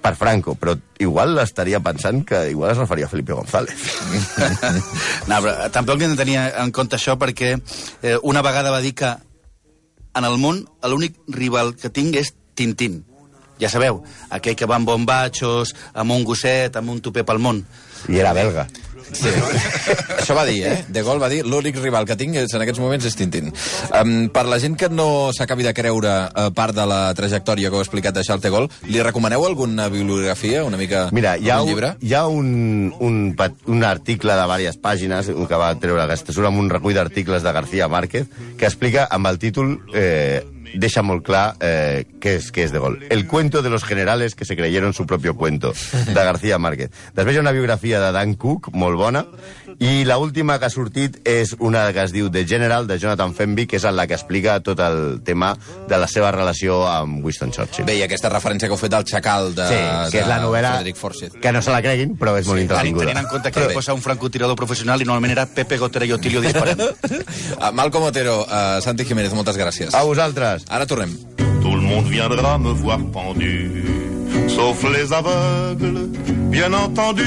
per 0.00 0.14
Franco, 0.16 0.54
però 0.56 0.74
igual 0.98 1.38
estaria 1.42 1.80
pensant 1.84 2.22
que 2.24 2.46
igual 2.50 2.72
es 2.72 2.78
referia 2.80 3.06
a 3.06 3.12
Felipe 3.12 3.36
González. 3.36 3.76
No, 5.30 5.36
però 5.44 5.68
tampoc 5.70 6.00
hem 6.00 6.14
de 6.14 6.18
tenir 6.18 6.38
en 6.40 6.72
compte 6.74 6.96
això 6.96 7.14
perquè 7.20 7.52
eh, 7.54 8.16
una 8.26 8.42
vegada 8.42 8.72
va 8.72 8.80
dir 8.82 8.94
que 8.98 9.12
en 10.16 10.26
el 10.26 10.38
món 10.42 10.64
l'únic 10.88 11.20
rival 11.28 11.76
que 11.78 11.92
tinc 11.92 12.16
és 12.18 12.32
Tintín. 12.58 13.04
Ja 13.60 13.68
sabeu, 13.68 14.02
aquell 14.32 14.56
que 14.56 14.68
va 14.68 14.78
amb 14.80 14.88
bombachos, 14.88 15.74
amb 15.92 16.16
un 16.16 16.24
gosset, 16.24 16.76
amb 16.80 16.90
un 16.90 17.00
tupé 17.04 17.24
pel 17.28 17.42
món. 17.42 17.60
I 18.08 18.22
era 18.22 18.32
belga. 18.36 18.66
Sí. 19.12 19.32
Això 20.18 20.36
va 20.36 20.44
dir, 20.48 20.60
eh? 20.66 20.76
De 20.88 21.02
Gaulle 21.06 21.22
va 21.22 21.30
dir 21.32 21.42
l'únic 21.46 21.78
rival 21.80 22.06
que 22.08 22.16
tinc 22.20 22.36
és, 22.40 22.52
en 22.54 22.64
aquests 22.64 22.82
moments 22.82 23.06
és 23.08 23.16
Tintín. 23.18 23.50
Um, 23.96 24.28
per 24.32 24.46
la 24.48 24.60
gent 24.62 24.76
que 24.78 24.90
no 24.92 25.30
s'acabi 25.36 25.66
de 25.66 25.74
creure 25.76 26.12
uh, 26.28 26.48
part 26.56 26.76
de 26.76 26.86
la 26.88 27.00
trajectòria 27.18 27.70
que 27.70 27.78
heu 27.78 27.84
explicat 27.84 28.16
de 28.16 28.24
Charles 28.26 28.44
de 28.44 28.52
Gaulle, 28.54 28.70
li 28.90 29.02
recomaneu 29.02 29.44
alguna 29.46 29.88
bibliografia, 29.92 30.64
una 30.64 30.80
mica 30.80 31.08
Mira, 31.16 31.36
hi 31.36 31.50
ha, 31.50 31.60
un 31.62 31.68
llibre? 31.68 31.94
hi 32.00 32.14
ha 32.14 32.26
un, 32.28 32.92
un, 33.00 33.18
un 33.66 33.84
article 33.84 34.36
de 34.36 34.46
diverses 34.46 34.80
pàgines 34.80 35.32
un 35.34 35.48
que 35.50 35.58
va 35.58 35.74
treure, 35.80 36.06
que 36.10 36.34
surt 36.34 36.50
amb 36.50 36.60
un 36.62 36.70
recull 36.70 36.96
d'articles 36.96 37.44
de 37.44 37.52
García 37.52 37.88
Márquez, 37.88 38.30
que 38.58 38.68
explica 38.68 39.06
amb 39.10 39.30
el 39.30 39.38
títol 39.42 39.76
eh, 39.94 40.42
deixa 40.74 41.02
molt 41.02 41.24
clar 41.26 41.56
eh, 41.60 42.04
què, 42.20 42.36
és, 42.38 42.50
què 42.54 42.64
és 42.66 42.74
de 42.74 42.80
gol. 42.82 42.98
El 43.10 43.26
cuento 43.26 43.62
de 43.62 43.70
los 43.70 43.84
generales 43.84 44.34
que 44.34 44.44
se 44.44 44.56
creyeron 44.56 44.92
su 44.92 45.06
propio 45.06 45.36
cuento, 45.36 45.72
de 46.06 46.14
García 46.14 46.58
Márquez. 46.58 46.90
Després 47.14 47.34
hi 47.34 47.40
ha 47.40 47.44
una 47.44 47.54
biografia 47.56 48.00
de 48.00 48.12
Dan 48.14 48.34
Cook, 48.34 48.70
molt 48.72 48.89
bona, 48.96 49.24
i 49.80 50.04
la 50.04 50.18
última 50.18 50.58
que 50.58 50.66
ha 50.66 50.70
sortit 50.70 51.16
és 51.28 51.54
una 51.58 51.86
que 51.92 52.02
es 52.02 52.12
diu 52.12 52.28
The 52.30 52.44
General, 52.46 52.86
de 52.86 52.98
Jonathan 52.98 53.32
Fenwick, 53.34 53.70
que 53.70 53.76
és 53.78 53.84
en 53.88 53.94
la 53.96 54.06
que 54.06 54.14
explica 54.14 54.58
tot 54.60 54.80
el 54.80 55.20
tema 55.24 55.54
de 55.88 55.98
la 55.98 56.08
seva 56.10 56.30
relació 56.34 56.82
amb 56.88 57.24
Winston 57.24 57.50
Churchill. 57.52 57.86
Bé, 57.86 57.96
i 57.96 58.02
aquesta 58.04 58.28
referència 58.28 58.68
que 58.68 58.74
heu 58.74 58.80
fet 58.80 58.92
al 58.94 59.04
Xacal 59.08 59.54
de, 59.54 59.68
Sí, 59.70 59.80
que 60.12 60.20
és 60.20 60.28
la 60.28 60.38
de 60.40 60.44
novel·la 60.46 60.74
Frederic 60.76 60.96
Forsyth. 61.00 61.38
que 61.40 61.52
no 61.52 61.62
se 61.62 61.70
la 61.70 61.80
creguin, 61.82 62.16
però 62.18 62.36
és 62.38 62.46
molt 62.46 62.58
Tenint, 62.58 62.70
entretinguda. 62.70 63.06
tenint 63.06 63.24
en 63.24 63.30
compte 63.30 63.52
que 63.52 63.68
posa 63.74 63.94
un 63.94 64.02
francotirador 64.02 64.56
professional 64.56 65.00
i 65.00 65.04
normalment 65.04 65.32
era 65.38 65.46
Pepe 65.46 65.78
Gotera 65.78 66.04
i 66.04 66.12
Otilio 66.12 66.40
disparant. 66.40 66.80
Uh, 66.80 67.72
Malcom 67.78 68.02
Otero, 68.10 68.40
uh, 68.42 68.80
Santi 68.82 69.04
Jiménez, 69.04 69.32
moltes 69.32 69.56
gràcies. 69.56 69.94
A 69.94 70.02
vosaltres. 70.04 70.64
Ara 70.68 70.86
tornem. 70.86 71.16
Tout 71.62 71.74
le 71.76 71.82
monde 71.82 72.08
viendra 72.08 72.56
me 72.58 72.72
voir 72.72 72.98
pendu, 73.12 73.88
sauf 74.48 74.82
les 74.84 75.12
aveugles, 75.12 76.08
bien 76.50 76.72
entendu. 76.74 77.24